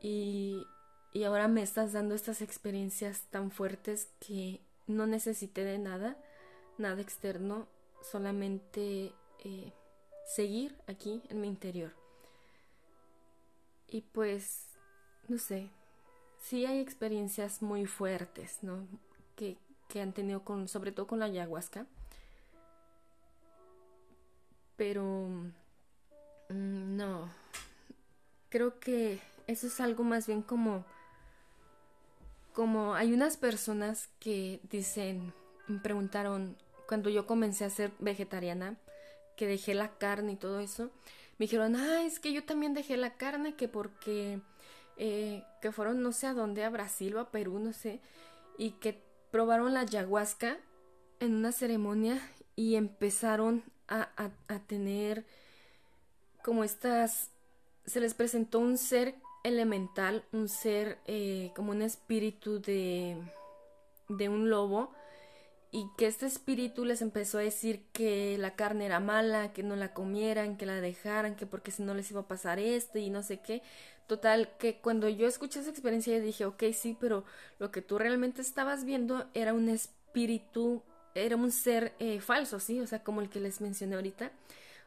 y, 0.00 0.66
y 1.12 1.24
ahora 1.24 1.48
me 1.48 1.62
estás 1.62 1.92
dando 1.92 2.14
estas 2.14 2.42
experiencias 2.42 3.22
tan 3.30 3.50
fuertes 3.50 4.08
que 4.20 4.60
no 4.86 5.06
necesité 5.06 5.64
de 5.64 5.78
nada, 5.78 6.16
nada 6.78 7.00
externo, 7.00 7.66
solamente 8.02 9.12
eh, 9.44 9.72
seguir 10.26 10.76
aquí 10.86 11.22
en 11.28 11.40
mi 11.40 11.48
interior. 11.48 11.92
Y 13.88 14.00
pues, 14.00 14.66
no 15.28 15.38
sé, 15.38 15.70
sí 16.40 16.66
hay 16.66 16.80
experiencias 16.80 17.62
muy 17.62 17.86
fuertes, 17.86 18.58
¿no? 18.62 18.86
Que, 19.36 19.58
que 19.88 20.00
han 20.00 20.12
tenido 20.12 20.44
con, 20.44 20.68
sobre 20.68 20.92
todo 20.92 21.06
con 21.06 21.18
la 21.18 21.26
ayahuasca. 21.26 21.86
Pero, 24.82 25.28
mm, 26.48 26.96
no, 26.96 27.32
creo 28.48 28.80
que 28.80 29.20
eso 29.46 29.68
es 29.68 29.80
algo 29.80 30.02
más 30.02 30.26
bien 30.26 30.42
como, 30.42 30.84
como 32.52 32.96
hay 32.96 33.12
unas 33.12 33.36
personas 33.36 34.08
que 34.18 34.58
dicen, 34.72 35.32
me 35.68 35.78
preguntaron, 35.78 36.56
cuando 36.88 37.10
yo 37.10 37.28
comencé 37.28 37.64
a 37.64 37.70
ser 37.70 37.92
vegetariana, 38.00 38.76
que 39.36 39.46
dejé 39.46 39.74
la 39.74 39.96
carne 39.98 40.32
y 40.32 40.36
todo 40.36 40.58
eso, 40.58 40.90
me 41.38 41.44
dijeron, 41.44 41.76
ah, 41.76 42.02
es 42.02 42.18
que 42.18 42.32
yo 42.32 42.42
también 42.42 42.74
dejé 42.74 42.96
la 42.96 43.14
carne, 43.14 43.54
que 43.54 43.68
porque, 43.68 44.40
eh, 44.96 45.44
que 45.60 45.70
fueron 45.70 46.02
no 46.02 46.10
sé 46.10 46.26
a 46.26 46.34
dónde, 46.34 46.64
a 46.64 46.70
Brasil 46.70 47.14
o 47.14 47.20
a 47.20 47.30
Perú, 47.30 47.60
no 47.60 47.72
sé, 47.72 48.00
y 48.58 48.72
que 48.72 49.00
probaron 49.30 49.74
la 49.74 49.82
ayahuasca 49.82 50.58
en 51.20 51.36
una 51.36 51.52
ceremonia 51.52 52.20
y 52.56 52.74
empezaron 52.74 53.62
a, 53.88 54.30
tener 54.66 55.24
como 56.42 56.64
estas, 56.64 57.30
se 57.86 58.00
les 58.00 58.14
presentó 58.14 58.58
un 58.58 58.78
ser 58.78 59.14
elemental, 59.44 60.24
un 60.32 60.48
ser 60.48 60.98
eh, 61.06 61.52
como 61.54 61.72
un 61.72 61.82
espíritu 61.82 62.60
de, 62.60 63.16
de 64.08 64.28
un 64.28 64.50
lobo, 64.50 64.92
y 65.74 65.88
que 65.96 66.06
este 66.06 66.26
espíritu 66.26 66.84
les 66.84 67.00
empezó 67.00 67.38
a 67.38 67.42
decir 67.42 67.86
que 67.92 68.36
la 68.38 68.54
carne 68.54 68.84
era 68.84 69.00
mala, 69.00 69.54
que 69.54 69.62
no 69.62 69.74
la 69.74 69.94
comieran, 69.94 70.58
que 70.58 70.66
la 70.66 70.82
dejaran, 70.82 71.34
que 71.34 71.46
porque 71.46 71.70
si 71.70 71.82
no 71.82 71.94
les 71.94 72.10
iba 72.10 72.20
a 72.20 72.28
pasar 72.28 72.58
esto 72.58 72.98
y 72.98 73.08
no 73.08 73.22
sé 73.22 73.40
qué. 73.40 73.62
Total, 74.06 74.50
que 74.58 74.76
cuando 74.80 75.08
yo 75.08 75.26
escuché 75.26 75.60
esa 75.60 75.70
experiencia 75.70 76.20
dije, 76.20 76.44
ok, 76.44 76.64
sí, 76.74 76.94
pero 77.00 77.24
lo 77.58 77.70
que 77.70 77.80
tú 77.80 77.98
realmente 77.98 78.42
estabas 78.42 78.84
viendo 78.84 79.26
era 79.32 79.54
un 79.54 79.70
espíritu, 79.70 80.82
era 81.14 81.36
un 81.36 81.50
ser 81.50 81.94
eh, 81.98 82.20
falso, 82.20 82.60
¿sí? 82.60 82.80
O 82.80 82.86
sea, 82.86 83.02
como 83.02 83.20
el 83.20 83.28
que 83.28 83.40
les 83.40 83.60
mencioné 83.60 83.96
ahorita. 83.96 84.32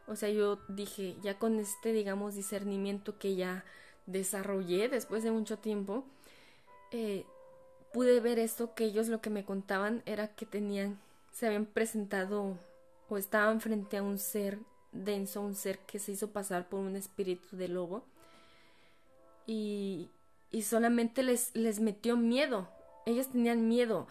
O 0.07 0.15
sea, 0.15 0.29
yo 0.29 0.59
dije, 0.67 1.15
ya 1.21 1.38
con 1.39 1.59
este, 1.59 1.91
digamos, 1.93 2.35
discernimiento 2.35 3.17
que 3.17 3.35
ya 3.35 3.65
desarrollé 4.05 4.88
después 4.89 5.23
de 5.23 5.31
mucho 5.31 5.57
tiempo, 5.57 6.05
eh, 6.91 7.25
pude 7.91 8.19
ver 8.19 8.39
esto 8.39 8.75
que 8.75 8.85
ellos 8.85 9.07
lo 9.07 9.21
que 9.21 9.29
me 9.29 9.45
contaban 9.45 10.03
era 10.05 10.27
que 10.35 10.45
tenían, 10.45 10.99
se 11.31 11.47
habían 11.47 11.65
presentado 11.65 12.57
o 13.09 13.17
estaban 13.17 13.61
frente 13.61 13.97
a 13.97 14.03
un 14.03 14.19
ser 14.19 14.59
denso, 14.91 15.41
un 15.41 15.55
ser 15.55 15.79
que 15.79 15.99
se 15.99 16.11
hizo 16.11 16.31
pasar 16.31 16.69
por 16.69 16.79
un 16.79 16.95
espíritu 16.95 17.55
de 17.57 17.67
lobo 17.67 18.03
y, 19.47 20.09
y 20.51 20.63
solamente 20.63 21.23
les, 21.23 21.55
les 21.55 21.79
metió 21.79 22.17
miedo, 22.17 22.67
ellos 23.05 23.29
tenían 23.29 23.67
miedo 23.67 24.07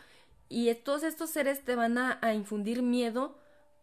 y 0.48 0.72
todos 0.74 1.02
estos 1.02 1.30
seres 1.30 1.64
te 1.64 1.74
van 1.76 1.98
a, 1.98 2.34
infundir 2.34 2.82
miedo 2.82 3.38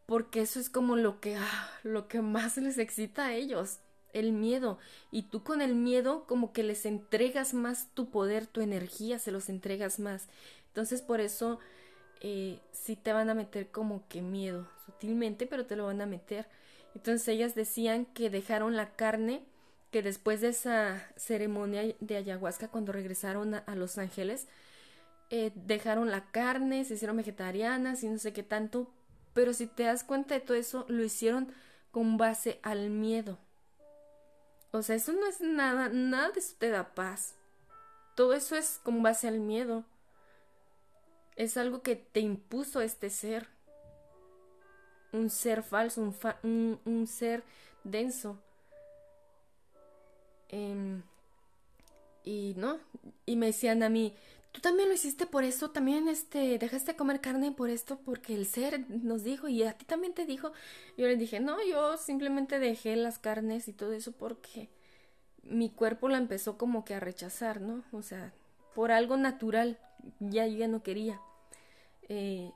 porque 0.06 0.42
eso 0.42 0.60
es 0.60 0.70
como 0.70 0.96
lo 0.96 1.20
que, 1.20 1.36
ah, 1.36 1.72
lo 1.84 2.08
que 2.08 2.22
más 2.22 2.58
les 2.58 2.78
excita 2.78 3.28
a 3.28 3.34
ellos 3.34 3.80
el 4.14 4.34
miedo 4.34 4.78
y 5.10 5.24
tú 5.24 5.44
con 5.44 5.62
el 5.62 5.74
miedo 5.74 6.26
como 6.28 6.52
que 6.52 6.64
les 6.64 6.86
entregas 6.86 7.54
más 7.54 7.88
tu 7.94 8.10
poder, 8.10 8.46
tu 8.46 8.62
energía, 8.62 9.20
se 9.20 9.32
los 9.32 9.50
entregas 9.50 10.00
más. 10.00 10.28
Entonces 10.68 11.02
por 11.02 11.22
eso 11.22 11.60
eh, 12.22 12.60
sí 12.72 12.96
te 12.96 13.14
van 13.14 13.30
a 13.30 13.34
meter 13.34 13.70
como 13.70 14.08
que 14.08 14.22
miedo, 14.22 14.68
sutilmente, 14.86 15.48
pero 15.48 15.66
te 15.66 15.76
lo 15.76 15.86
van 15.86 16.02
a 16.02 16.06
meter. 16.06 16.48
Entonces 16.96 17.28
ellas 17.28 17.56
decían 17.56 18.06
que 18.06 18.30
dejaron 18.30 18.76
la 18.76 18.92
carne, 18.92 19.44
que 19.92 20.02
después 20.02 20.42
de 20.42 20.50
esa 20.50 21.06
ceremonia 21.16 21.96
de 22.00 22.18
ayahuasca, 22.18 22.68
cuando 22.68 22.92
regresaron 22.92 23.56
a, 23.56 23.76
Los 23.76 23.98
Ángeles, 23.98 24.48
eh, 25.34 25.54
dejaron 25.56 26.12
la 26.12 26.30
carne, 26.30 26.84
se 26.84 26.96
hicieron 26.96 27.16
vegetarianas 27.16 28.04
y 28.04 28.10
no 28.10 28.20
sé 28.20 28.34
qué 28.34 28.44
tanto, 28.44 28.92
pero 29.34 29.54
si 29.54 29.66
te 29.66 29.84
das 29.84 30.04
cuenta 30.04 30.34
de 30.34 30.42
todo 30.42 30.58
eso, 30.58 30.86
lo 30.90 31.06
hicieron 31.06 31.54
con 31.92 32.18
base 32.18 32.60
al 32.64 32.90
miedo. 32.90 33.40
O 34.72 34.82
sea, 34.82 34.98
eso 34.98 35.14
no 35.14 35.26
es 35.26 35.40
nada, 35.40 35.88
nada 35.88 36.32
de 36.32 36.40
eso 36.42 36.56
te 36.58 36.70
da 36.70 36.94
paz. 36.94 37.36
Todo 38.16 38.34
eso 38.34 38.58
es 38.58 38.82
con 38.84 39.02
base 39.04 39.30
al 39.30 39.40
miedo. 39.40 39.86
Es 41.38 41.56
algo 41.56 41.82
que 41.82 41.96
te 41.96 42.20
impuso 42.20 42.82
este 42.82 43.10
ser. 43.10 43.48
Un 45.14 45.30
ser 45.30 45.64
falso, 45.64 46.02
un, 46.44 46.80
un, 46.84 47.08
ser 47.08 47.44
denso. 47.86 48.38
Em, 50.50 51.04
y 52.26 52.54
no, 52.58 52.80
y 53.26 53.38
me 53.38 53.48
decían 53.48 53.82
a 53.84 53.90
mí, 53.90 54.14
tú 54.52 54.62
también 54.62 54.90
lo 54.90 54.96
hiciste 54.96 55.26
por 55.26 55.44
eso, 55.44 55.72
también 55.72 56.08
este, 56.08 56.58
dejaste 56.58 56.92
de 56.92 56.98
comer 56.98 57.22
carne 57.22 57.52
por 57.52 57.70
esto, 57.70 58.00
porque 58.00 58.36
el 58.36 58.46
ser 58.46 58.90
nos 58.90 59.24
dijo 59.24 59.48
y 59.48 59.64
a 59.64 59.74
ti 59.74 59.86
también 59.86 60.14
te 60.14 60.26
dijo. 60.26 60.52
Yo 60.98 61.08
le 61.08 61.16
dije, 61.16 61.40
no, 61.40 61.58
yo 61.66 61.98
simplemente 61.98 62.60
dejé 62.60 62.96
las 62.96 63.20
carnes 63.20 63.68
y 63.68 63.74
todo 63.74 63.94
eso 63.94 64.12
porque 64.12 64.70
mi 65.44 65.70
cuerpo 65.70 66.10
la 66.10 66.18
empezó 66.18 66.58
como 66.58 66.86
que 66.86 66.96
a 66.96 67.00
rechazar, 67.00 67.62
¿no? 67.62 67.84
O 67.92 68.02
sea, 68.02 68.34
por 68.76 68.92
algo 68.92 69.18
natural, 69.18 69.80
ya 70.20 70.46
yo 70.48 70.58
ya 70.58 70.68
no 70.68 70.84
quería. 70.84 71.20
Eh, 72.10 72.52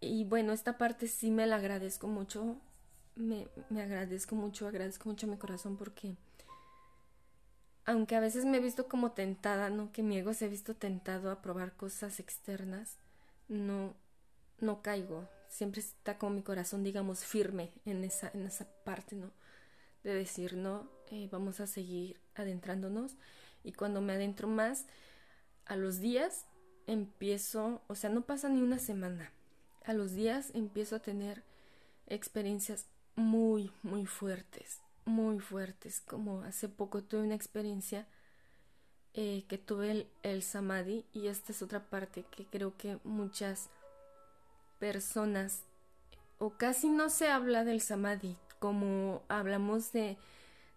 y 0.00 0.24
bueno, 0.24 0.52
esta 0.52 0.78
parte 0.78 1.06
sí 1.08 1.30
me 1.30 1.46
la 1.46 1.56
agradezco 1.56 2.06
mucho, 2.06 2.56
me, 3.16 3.48
me 3.68 3.82
agradezco 3.82 4.34
mucho, 4.34 4.66
agradezco 4.66 5.08
mucho 5.08 5.26
a 5.26 5.30
mi 5.30 5.36
corazón 5.36 5.76
porque 5.76 6.16
aunque 7.84 8.16
a 8.16 8.20
veces 8.20 8.44
me 8.44 8.58
he 8.58 8.60
visto 8.60 8.88
como 8.88 9.12
tentada, 9.12 9.70
¿no? 9.70 9.92
Que 9.92 10.02
mi 10.02 10.18
ego 10.18 10.34
se 10.34 10.44
ha 10.44 10.48
visto 10.48 10.74
tentado 10.74 11.30
a 11.30 11.42
probar 11.42 11.76
cosas 11.76 12.20
externas, 12.20 12.96
no, 13.48 13.94
no 14.60 14.82
caigo. 14.82 15.28
Siempre 15.48 15.80
está 15.80 16.18
como 16.18 16.36
mi 16.36 16.42
corazón, 16.42 16.84
digamos, 16.84 17.24
firme 17.24 17.72
en 17.84 18.04
esa, 18.04 18.30
en 18.34 18.46
esa 18.46 18.66
parte, 18.84 19.16
¿no? 19.16 19.30
De 20.04 20.14
decir, 20.14 20.54
no, 20.54 20.88
eh, 21.10 21.28
vamos 21.30 21.60
a 21.60 21.66
seguir 21.66 22.20
adentrándonos. 22.34 23.16
Y 23.64 23.72
cuando 23.72 24.00
me 24.00 24.12
adentro 24.14 24.48
más, 24.48 24.86
a 25.66 25.76
los 25.76 25.98
días 26.00 26.46
empiezo, 26.86 27.82
o 27.88 27.94
sea, 27.94 28.10
no 28.10 28.22
pasa 28.22 28.48
ni 28.48 28.62
una 28.62 28.78
semana. 28.78 29.32
A 29.84 29.92
los 29.92 30.12
días 30.12 30.50
empiezo 30.54 30.96
a 30.96 31.00
tener 31.00 31.42
experiencias 32.06 32.86
muy, 33.16 33.72
muy 33.82 34.06
fuertes 34.06 34.80
muy 35.04 35.38
fuertes, 35.38 36.00
como 36.00 36.42
hace 36.42 36.68
poco 36.68 37.02
tuve 37.02 37.22
una 37.22 37.34
experiencia 37.34 38.06
eh, 39.14 39.44
que 39.48 39.58
tuve 39.58 39.90
el, 39.90 40.06
el 40.22 40.42
samadhi 40.42 41.04
y 41.12 41.26
esta 41.28 41.52
es 41.52 41.62
otra 41.62 41.80
parte 41.88 42.24
que 42.30 42.46
creo 42.46 42.76
que 42.76 42.98
muchas 43.04 43.68
personas 44.78 45.64
o 46.38 46.50
casi 46.50 46.88
no 46.88 47.10
se 47.10 47.28
habla 47.28 47.64
del 47.64 47.80
samadhi 47.80 48.36
como 48.60 49.22
hablamos 49.28 49.92
de 49.92 50.16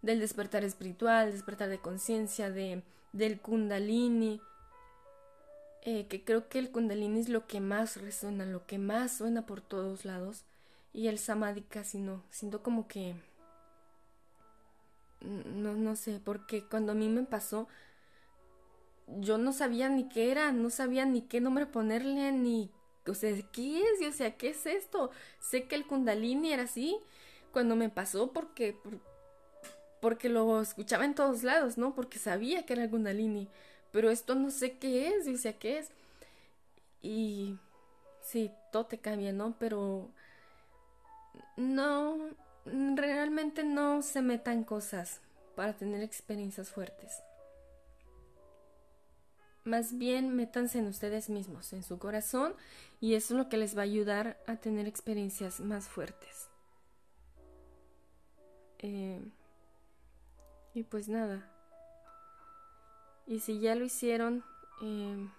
del 0.01 0.19
despertar 0.19 0.65
espiritual, 0.65 1.31
despertar 1.31 1.69
de 1.69 1.79
conciencia, 1.79 2.51
de 2.51 2.83
del 3.13 3.39
kundalini, 3.39 4.41
eh, 5.83 6.07
que 6.07 6.23
creo 6.23 6.49
que 6.49 6.59
el 6.59 6.71
kundalini 6.71 7.19
es 7.19 7.29
lo 7.29 7.47
que 7.47 7.61
más 7.61 7.97
resuena, 7.97 8.45
lo 8.45 8.65
que 8.65 8.77
más 8.79 9.17
suena 9.17 9.45
por 9.45 9.61
todos 9.61 10.03
lados, 10.03 10.43
y 10.93 11.07
el 11.07 11.19
samadhi 11.19 11.61
casi 11.61 11.99
no, 11.99 12.23
siento 12.29 12.63
como 12.63 12.87
que 12.87 13.15
no, 15.23 15.73
no 15.75 15.95
sé, 15.95 16.19
porque 16.23 16.63
cuando 16.63 16.91
a 16.91 16.95
mí 16.95 17.09
me 17.09 17.23
pasó, 17.23 17.67
yo 19.07 19.37
no 19.37 19.53
sabía 19.53 19.89
ni 19.89 20.07
qué 20.09 20.31
era, 20.31 20.51
no 20.51 20.69
sabía 20.69 21.05
ni 21.05 21.21
qué 21.21 21.41
nombre 21.41 21.65
ponerle, 21.65 22.31
ni, 22.31 22.71
o 23.07 23.13
sea, 23.13 23.31
¿qué 23.51 23.81
es? 23.81 24.07
o 24.07 24.11
sea, 24.11 24.37
¿qué 24.37 24.49
es 24.49 24.65
esto? 24.65 25.11
Sé 25.39 25.67
que 25.67 25.75
el 25.75 25.85
kundalini 25.85 26.53
era 26.53 26.63
así 26.63 26.97
cuando 27.51 27.75
me 27.75 27.89
pasó 27.89 28.31
porque, 28.31 28.77
porque 30.01 30.29
lo 30.29 30.61
escuchaba 30.61 31.05
en 31.05 31.15
todos 31.15 31.43
lados, 31.43 31.77
¿no? 31.77 31.93
Porque 31.95 32.19
sabía 32.19 32.65
que 32.65 32.73
era 32.73 32.83
el 32.83 32.89
kundalini, 32.89 33.47
pero 33.91 34.09
esto 34.09 34.35
no 34.35 34.51
sé 34.51 34.77
qué 34.77 35.09
es, 35.09 35.27
o 35.27 35.37
sea, 35.37 35.53
¿qué 35.53 35.79
es? 35.79 35.89
Y 37.01 37.57
sí, 38.21 38.51
todo 38.71 38.85
te 38.85 38.97
cambia, 38.99 39.33
¿no? 39.33 39.55
Pero 39.59 40.09
no, 41.57 42.17
realmente 42.65 43.63
no 43.63 44.01
se 44.01 44.21
metan 44.21 44.63
cosas 44.63 45.21
para 45.55 45.73
tener 45.73 46.01
experiencias 46.01 46.69
fuertes. 46.69 47.21
Más 49.65 49.97
bien 49.97 50.35
métanse 50.35 50.79
en 50.79 50.87
ustedes 50.87 51.29
mismos, 51.29 51.71
en 51.71 51.83
su 51.83 51.97
corazón, 51.97 52.53
y 52.99 53.15
eso 53.15 53.33
es 53.33 53.37
lo 53.37 53.49
que 53.49 53.57
les 53.57 53.77
va 53.77 53.81
a 53.81 53.85
ayudar 53.85 54.37
a 54.45 54.57
tener 54.57 54.87
experiencias 54.87 55.61
más 55.61 55.87
fuertes. 55.87 56.49
Eh, 58.79 59.21
y 60.73 60.83
pues 60.83 61.07
nada. 61.07 61.49
Y 63.25 63.39
si 63.39 63.59
ya 63.59 63.75
lo 63.75 63.85
hicieron, 63.85 64.43
eh, 64.81 65.29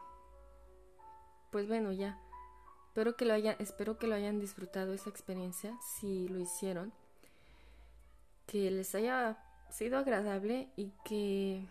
pues 1.50 1.68
bueno, 1.68 1.92
ya. 1.92 2.18
Espero 2.88 3.16
que, 3.16 3.26
lo 3.26 3.34
haya, 3.34 3.56
espero 3.58 3.98
que 3.98 4.06
lo 4.06 4.14
hayan 4.14 4.40
disfrutado 4.40 4.94
esa 4.94 5.10
experiencia, 5.10 5.76
si 5.98 6.28
lo 6.28 6.38
hicieron. 6.38 6.92
Que 8.46 8.70
les 8.70 8.94
haya 8.94 9.38
sido 9.70 9.98
agradable 9.98 10.68
y 10.76 10.92
que 11.04 11.66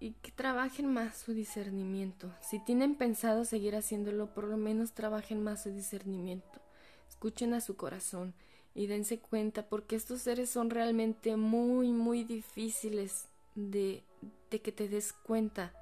y 0.00 0.12
que 0.22 0.30
trabajen 0.30 0.92
más 0.92 1.16
su 1.16 1.32
discernimiento. 1.32 2.32
Si 2.40 2.58
tienen 2.60 2.94
pensado 2.94 3.44
seguir 3.44 3.74
haciéndolo, 3.74 4.32
por 4.32 4.44
lo 4.44 4.56
menos 4.56 4.92
trabajen 4.92 5.42
más 5.42 5.64
su 5.64 5.70
discernimiento. 5.70 6.60
Escuchen 7.08 7.52
a 7.52 7.60
su 7.60 7.76
corazón 7.76 8.34
y 8.74 8.86
dense 8.86 9.18
cuenta 9.18 9.66
porque 9.66 9.96
estos 9.96 10.22
seres 10.22 10.50
son 10.50 10.70
realmente 10.70 11.36
muy, 11.36 11.88
muy 11.92 12.22
difíciles 12.22 13.26
de, 13.56 14.04
de 14.50 14.60
que 14.60 14.70
te 14.70 14.88
des 14.88 15.12
cuenta 15.12 15.72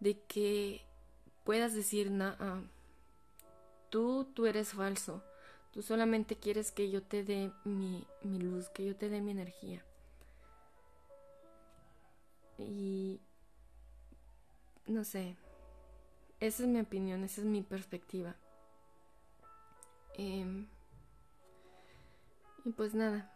de 0.00 0.18
que 0.28 0.82
puedas 1.44 1.74
decir, 1.74 2.10
nah, 2.10 2.60
tú, 3.88 4.26
tú 4.34 4.46
eres 4.46 4.70
falso. 4.70 5.22
Tú 5.72 5.82
solamente 5.82 6.36
quieres 6.36 6.70
que 6.70 6.90
yo 6.90 7.02
te 7.02 7.24
dé 7.24 7.50
mi, 7.64 8.06
mi 8.22 8.38
luz, 8.38 8.68
que 8.68 8.84
yo 8.84 8.94
te 8.94 9.08
dé 9.08 9.20
mi 9.20 9.30
energía. 9.30 9.82
Y 12.58 13.20
no 14.86 15.04
sé, 15.04 15.36
esa 16.40 16.64
es 16.64 16.68
mi 16.68 16.80
opinión, 16.80 17.24
esa 17.24 17.40
es 17.40 17.46
mi 17.46 17.62
perspectiva. 17.62 18.36
Em, 20.14 20.66
y 22.64 22.72
pues 22.72 22.94
nada, 22.94 23.32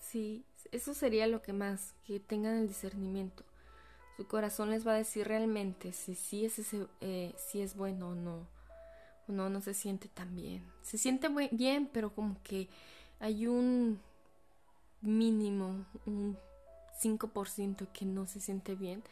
sí, 0.00 0.44
eso 0.72 0.94
sería 0.94 1.26
lo 1.26 1.42
que 1.42 1.52
más, 1.52 1.94
que 2.04 2.20
tengan 2.20 2.56
el 2.56 2.68
discernimiento. 2.68 3.44
Su 4.16 4.26
corazón 4.26 4.70
les 4.70 4.86
va 4.86 4.92
a 4.92 4.96
decir 4.96 5.28
realmente 5.28 5.92
si 5.92 6.44
es, 6.44 6.58
eh, 7.00 7.34
si 7.36 7.60
es 7.60 7.76
bueno 7.76 8.08
o 8.10 8.14
no. 8.14 8.55
No, 9.28 9.50
no 9.50 9.60
se 9.60 9.74
siente 9.74 10.08
tan 10.08 10.34
bien. 10.34 10.64
Se 10.82 10.98
siente 10.98 11.28
bien, 11.50 11.88
pero 11.92 12.14
como 12.14 12.40
que 12.42 12.68
hay 13.18 13.46
un 13.46 14.00
mínimo, 15.00 15.84
un 16.06 16.38
5% 17.00 17.88
que 17.92 18.04
no 18.04 18.26
se 18.26 18.40
siente 18.40 18.74
bien, 18.74 19.02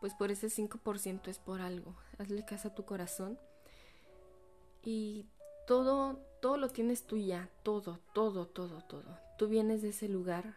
pues 0.00 0.14
por 0.14 0.30
ese 0.30 0.48
5% 0.48 1.28
es 1.28 1.38
por 1.38 1.60
algo. 1.60 1.94
Hazle 2.18 2.44
caso 2.44 2.68
a 2.68 2.74
tu 2.74 2.84
corazón. 2.84 3.38
Y 4.84 5.26
todo, 5.66 6.20
todo 6.40 6.56
lo 6.56 6.68
tienes 6.68 7.02
tú 7.02 7.16
ya, 7.16 7.50
todo, 7.62 7.98
todo, 8.12 8.46
todo, 8.46 8.82
todo. 8.82 9.18
Tú 9.36 9.48
vienes 9.48 9.82
de 9.82 9.88
ese 9.88 10.08
lugar, 10.08 10.54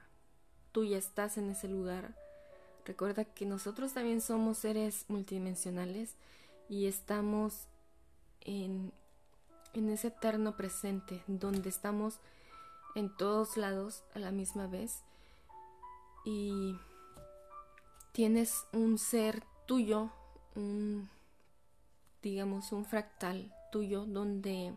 tú 0.72 0.86
ya 0.86 0.98
estás 0.98 1.38
en 1.38 1.50
ese 1.50 1.68
lugar. 1.68 2.16
Recuerda 2.86 3.26
que 3.26 3.46
nosotros 3.46 3.94
también 3.94 4.22
somos 4.22 4.60
seres 4.60 5.06
multidimensionales 5.08 6.16
y 6.70 6.86
estamos 6.86 7.68
en, 8.50 8.92
ese 9.74 10.08
eterno 10.08 10.58
presente, 10.58 11.24
donde 11.28 11.70
estamos 11.70 12.20
en 12.96 13.16
todos 13.16 13.58
lados 13.58 14.04
a 14.16 14.20
la 14.20 14.32
misma 14.32 14.68
vez. 14.68 15.04
Y 16.26 16.76
tienes 18.12 18.66
un 18.74 18.98
ser 18.98 19.44
tuyo, 19.68 20.10
un, 20.56 21.10
digamos, 22.22 22.72
un 22.72 22.86
fractal 22.86 23.54
tuyo 23.72 24.06
donde 24.06 24.74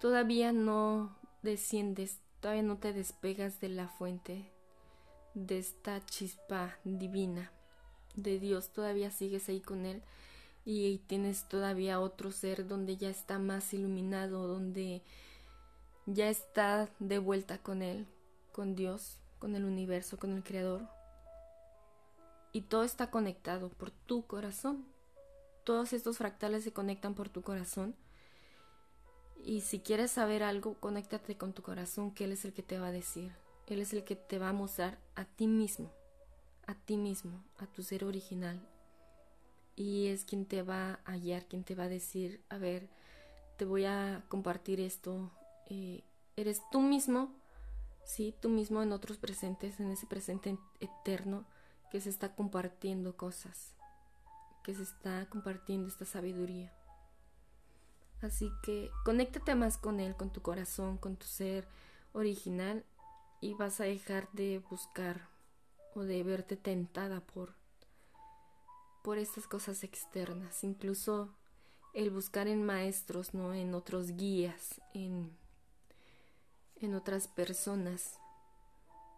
todavía 0.00 0.52
no 0.52 1.16
desciendes, 1.42 2.18
todavía 2.40 2.62
no 2.62 2.76
te 2.76 2.92
despegas 2.92 3.60
de 3.60 3.70
la 3.70 3.88
fuente, 3.88 4.52
de 5.34 5.58
esta 5.58 6.04
chispa 6.04 6.76
divina 6.84 7.50
de 8.14 8.38
Dios, 8.38 8.70
todavía 8.70 9.10
sigues 9.10 9.48
ahí 9.48 9.60
con 9.60 9.84
Él 9.84 10.02
y 10.68 10.98
tienes 11.06 11.48
todavía 11.48 12.00
otro 12.00 12.32
ser 12.32 12.66
donde 12.66 12.96
ya 12.96 13.08
está 13.08 13.38
más 13.38 13.72
iluminado, 13.72 14.48
donde 14.48 15.00
ya 16.06 16.28
está 16.28 16.90
de 16.98 17.20
vuelta 17.20 17.58
con 17.58 17.82
Él, 17.82 18.08
con 18.50 18.74
Dios, 18.74 19.20
con 19.38 19.54
el 19.54 19.64
universo, 19.64 20.18
con 20.18 20.32
el 20.32 20.42
Creador. 20.42 20.82
Y 22.50 22.62
todo 22.62 22.82
está 22.82 23.12
conectado 23.12 23.68
por 23.68 23.92
tu 23.92 24.26
corazón. 24.26 24.84
Todos 25.62 25.92
estos 25.92 26.18
fractales 26.18 26.64
se 26.64 26.72
conectan 26.72 27.14
por 27.14 27.28
tu 27.28 27.42
corazón. 27.42 27.94
Y 29.44 29.60
si 29.60 29.78
quieres 29.78 30.10
saber 30.10 30.42
algo, 30.42 30.74
conéctate 30.80 31.36
con 31.36 31.52
tu 31.52 31.62
corazón, 31.62 32.10
que 32.10 32.24
Él 32.24 32.32
es 32.32 32.44
el 32.44 32.52
que 32.52 32.64
te 32.64 32.80
va 32.80 32.88
a 32.88 32.92
decir. 32.92 33.32
Él 33.68 33.80
es 33.80 33.92
el 33.92 34.02
que 34.02 34.16
te 34.16 34.40
va 34.40 34.48
a 34.48 34.52
mostrar 34.52 34.98
a 35.14 35.24
ti 35.24 35.46
mismo, 35.46 35.92
a 36.66 36.74
ti 36.74 36.96
mismo, 36.96 37.44
a 37.58 37.66
tu 37.66 37.84
ser 37.84 38.04
original. 38.04 38.60
Y 39.76 40.08
es 40.08 40.24
quien 40.24 40.46
te 40.46 40.62
va 40.62 41.00
a 41.04 41.16
guiar, 41.16 41.46
quien 41.46 41.62
te 41.62 41.74
va 41.74 41.84
a 41.84 41.88
decir, 41.88 42.42
a 42.48 42.58
ver, 42.58 42.88
te 43.56 43.64
voy 43.64 43.84
a 43.84 44.24
compartir 44.28 44.80
esto. 44.80 45.30
Eh, 45.68 46.02
eres 46.36 46.62
tú 46.72 46.80
mismo 46.80 47.30
sí, 48.06 48.34
tú 48.40 48.48
mismo 48.48 48.82
en 48.82 48.92
otros 48.92 49.18
presentes, 49.18 49.78
en 49.80 49.90
ese 49.90 50.06
presente 50.06 50.56
eterno 50.80 51.44
que 51.90 52.00
se 52.00 52.08
está 52.08 52.34
compartiendo 52.34 53.16
cosas, 53.16 53.74
que 54.62 54.74
se 54.74 54.84
está 54.84 55.28
compartiendo 55.28 55.88
esta 55.88 56.04
sabiduría. 56.04 56.72
Así 58.22 58.50
que 58.62 58.90
conéctate 59.04 59.54
más 59.54 59.76
con 59.76 60.00
él, 60.00 60.16
con 60.16 60.32
tu 60.32 60.40
corazón, 60.40 60.96
con 60.96 61.16
tu 61.16 61.26
ser 61.26 61.68
original 62.12 62.84
y 63.40 63.54
vas 63.54 63.80
a 63.80 63.84
dejar 63.84 64.30
de 64.32 64.62
buscar 64.70 65.28
o 65.94 66.00
de 66.00 66.22
verte 66.22 66.56
tentada 66.56 67.20
por 67.20 67.54
por 69.06 69.18
estas 69.18 69.46
cosas 69.46 69.84
externas, 69.84 70.64
incluso 70.64 71.28
el 71.94 72.10
buscar 72.10 72.48
en 72.48 72.66
maestros, 72.66 73.34
no 73.34 73.54
en 73.54 73.72
otros 73.72 74.16
guías, 74.16 74.80
en 74.94 75.30
en 76.80 76.92
otras 76.92 77.28
personas. 77.28 78.18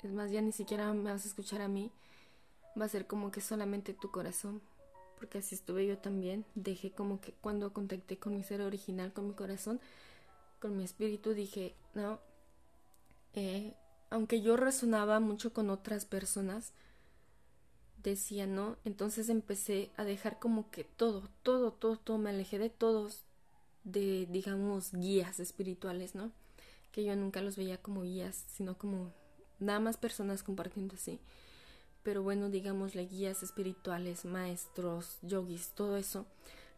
Es 0.03 0.13
más, 0.13 0.31
ya 0.31 0.43
ni 0.43 0.53
siquiera 0.53 0.93
me 0.93 1.11
vas 1.11 1.25
a 1.25 1.29
escuchar 1.29 1.63
a 1.63 1.69
mí. 1.69 1.91
Va 2.79 2.85
a 2.85 2.89
ser 2.91 3.07
como 3.07 3.31
que 3.31 3.41
solamente 3.41 3.95
tu 3.95 4.11
corazón. 4.11 4.61
Porque 5.17 5.39
así 5.39 5.55
estuve 5.55 5.87
yo 5.87 5.97
también. 5.97 6.45
Dejé 6.55 6.93
como 6.93 7.23
que 7.23 7.33
cuando 7.33 7.73
contacté 7.73 8.19
con 8.19 8.37
mi 8.37 8.45
ser 8.45 8.61
original, 8.61 9.15
con 9.15 9.29
mi 9.29 9.33
corazón, 9.33 9.81
con 10.61 10.77
mi 10.77 10.85
espíritu, 10.85 11.33
dije, 11.33 11.75
no. 11.95 12.21
Eh, 13.33 13.73
aunque 14.11 14.43
yo 14.43 14.59
resonaba 14.59 15.19
mucho 15.19 15.55
con 15.55 15.71
otras 15.71 16.05
personas, 16.05 16.75
decía 18.11 18.47
no. 18.47 18.77
Entonces 18.85 19.29
empecé 19.29 19.91
a 19.97 20.05
dejar 20.05 20.39
como 20.39 20.71
que 20.71 20.85
todo, 20.85 21.29
todo, 21.43 21.73
todo, 21.73 21.97
todo. 21.97 22.19
Me 22.19 22.31
alejé 22.31 22.59
de 22.59 22.71
todos, 22.71 23.25
de, 23.85 24.27
digamos, 24.31 24.93
guías 24.93 25.41
espirituales, 25.41 26.15
¿no? 26.15 26.33
que 26.93 27.05
yo 27.05 27.15
nunca 27.17 27.41
los 27.43 27.57
veía 27.57 27.79
como 27.79 28.03
guías, 28.03 28.45
sino 28.49 28.77
como 28.77 29.13
nada 29.61 29.81
más 29.81 29.97
personas 29.97 30.43
compartiendo 30.43 30.95
así. 30.95 31.21
pero 32.03 32.23
bueno, 32.23 32.49
digámosle 32.49 33.07
guías 33.07 33.43
espirituales, 33.43 34.25
maestros, 34.25 35.19
yogis, 35.23 35.73
todo 35.75 35.97
eso, 35.99 36.27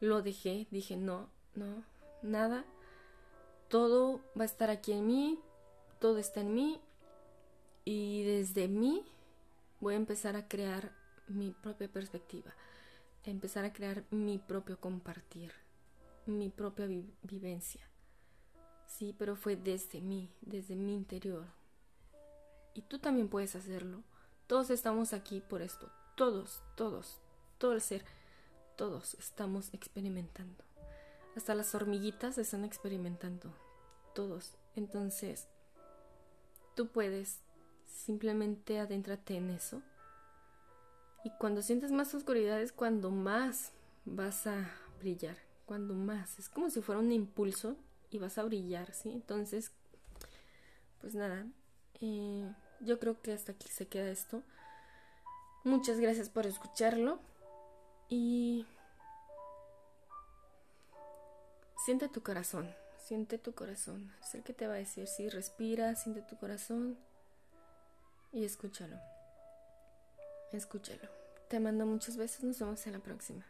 lo 0.01 0.23
dejé, 0.23 0.67
dije, 0.71 0.97
no, 0.97 1.29
no, 1.55 1.85
nada, 2.23 2.65
todo 3.69 4.21
va 4.39 4.43
a 4.43 4.47
estar 4.47 4.71
aquí 4.71 4.93
en 4.93 5.07
mí, 5.07 5.39
todo 6.01 6.19
está 6.19 6.41
en 6.41 6.55
mí 6.55 6.81
y 7.85 8.25
desde 8.25 8.67
mí 8.67 9.05
voy 9.81 9.95
a 9.95 9.99
empezar 9.99 10.35
a 10.35 10.49
crear 10.49 10.93
mi 11.31 11.51
propia 11.51 11.89
perspectiva, 11.89 12.53
empezar 13.25 13.65
a 13.65 13.73
crear 13.73 14.05
mi 14.11 14.39
propio 14.39 14.79
compartir, 14.79 15.53
mi 16.27 16.49
propia 16.49 16.87
vivencia. 17.23 17.81
Sí, 18.87 19.15
pero 19.19 19.37
fue 19.37 19.57
desde 19.57 20.01
mí, 20.01 20.31
desde 20.41 20.75
mi 20.75 20.95
interior. 20.95 21.47
Y 22.75 22.83
tú 22.83 22.99
también 22.99 23.29
puedes 23.29 23.55
hacerlo. 23.57 24.03
Todos 24.47 24.71
estamos 24.71 25.13
aquí 25.13 25.41
por 25.41 25.63
esto. 25.63 25.91
Todos, 26.17 26.63
todos, 26.77 27.21
todo 27.59 27.73
el 27.73 27.81
ser, 27.81 28.05
todos 28.77 29.15
estamos 29.15 29.73
experimentando. 29.73 30.65
Hasta 31.37 31.55
las 31.55 31.75
hormiguitas 31.75 32.37
están 32.39 32.65
experimentando. 32.65 33.55
Todos. 34.15 34.57
Entonces, 34.75 35.47
tú 36.75 36.89
puedes 36.89 37.41
simplemente 37.87 38.79
adéntrate 38.81 39.37
en 39.37 39.51
eso. 39.51 39.83
Y 41.25 41.31
cuando 41.31 41.63
sientes 41.63 41.93
más 41.93 42.15
oscuridad 42.15 42.61
es 42.61 42.73
cuando 42.73 43.11
más 43.11 43.73
vas 44.05 44.47
a 44.47 44.71
brillar. 45.01 45.37
Cuando 45.67 45.95
más. 45.95 46.39
Es 46.39 46.49
como 46.49 46.71
si 46.71 46.81
fuera 46.81 47.01
un 47.01 47.13
impulso 47.13 47.77
y 48.11 48.19
vas 48.19 48.39
a 48.39 48.43
brillar, 48.43 48.93
¿sí? 48.93 49.11
Entonces, 49.11 49.73
pues 51.01 51.15
nada. 51.15 51.47
Eh, 52.01 52.51
yo 52.81 52.99
creo 52.99 53.21
que 53.21 53.33
hasta 53.33 53.53
aquí 53.53 53.69
se 53.69 53.87
queda 53.87 54.11
esto. 54.11 54.43
Muchas 55.65 56.01
gracias 56.01 56.29
por 56.29 56.47
escucharlo. 56.47 57.21
Y 58.09 58.67
siente 61.85 62.09
tu 62.09 62.23
corazón, 62.23 62.75
siente 62.99 63.39
tu 63.39 63.55
corazón. 63.55 64.13
Es 64.23 64.35
el 64.35 64.43
que 64.43 64.53
te 64.53 64.67
va 64.67 64.75
a 64.75 64.79
decir, 64.79 65.07
sí, 65.07 65.29
respira, 65.29 65.95
siente 65.95 66.23
tu 66.23 66.37
corazón 66.37 66.99
y 68.33 68.45
escúchalo. 68.45 68.97
Escúchalo. 70.53 71.09
Te 71.49 71.61
mando 71.61 71.87
muchos 71.87 72.17
besos, 72.17 72.45
nos 72.45 72.59
vemos 72.59 72.87
en 72.87 72.93
la 72.93 72.99
próxima. 72.99 73.45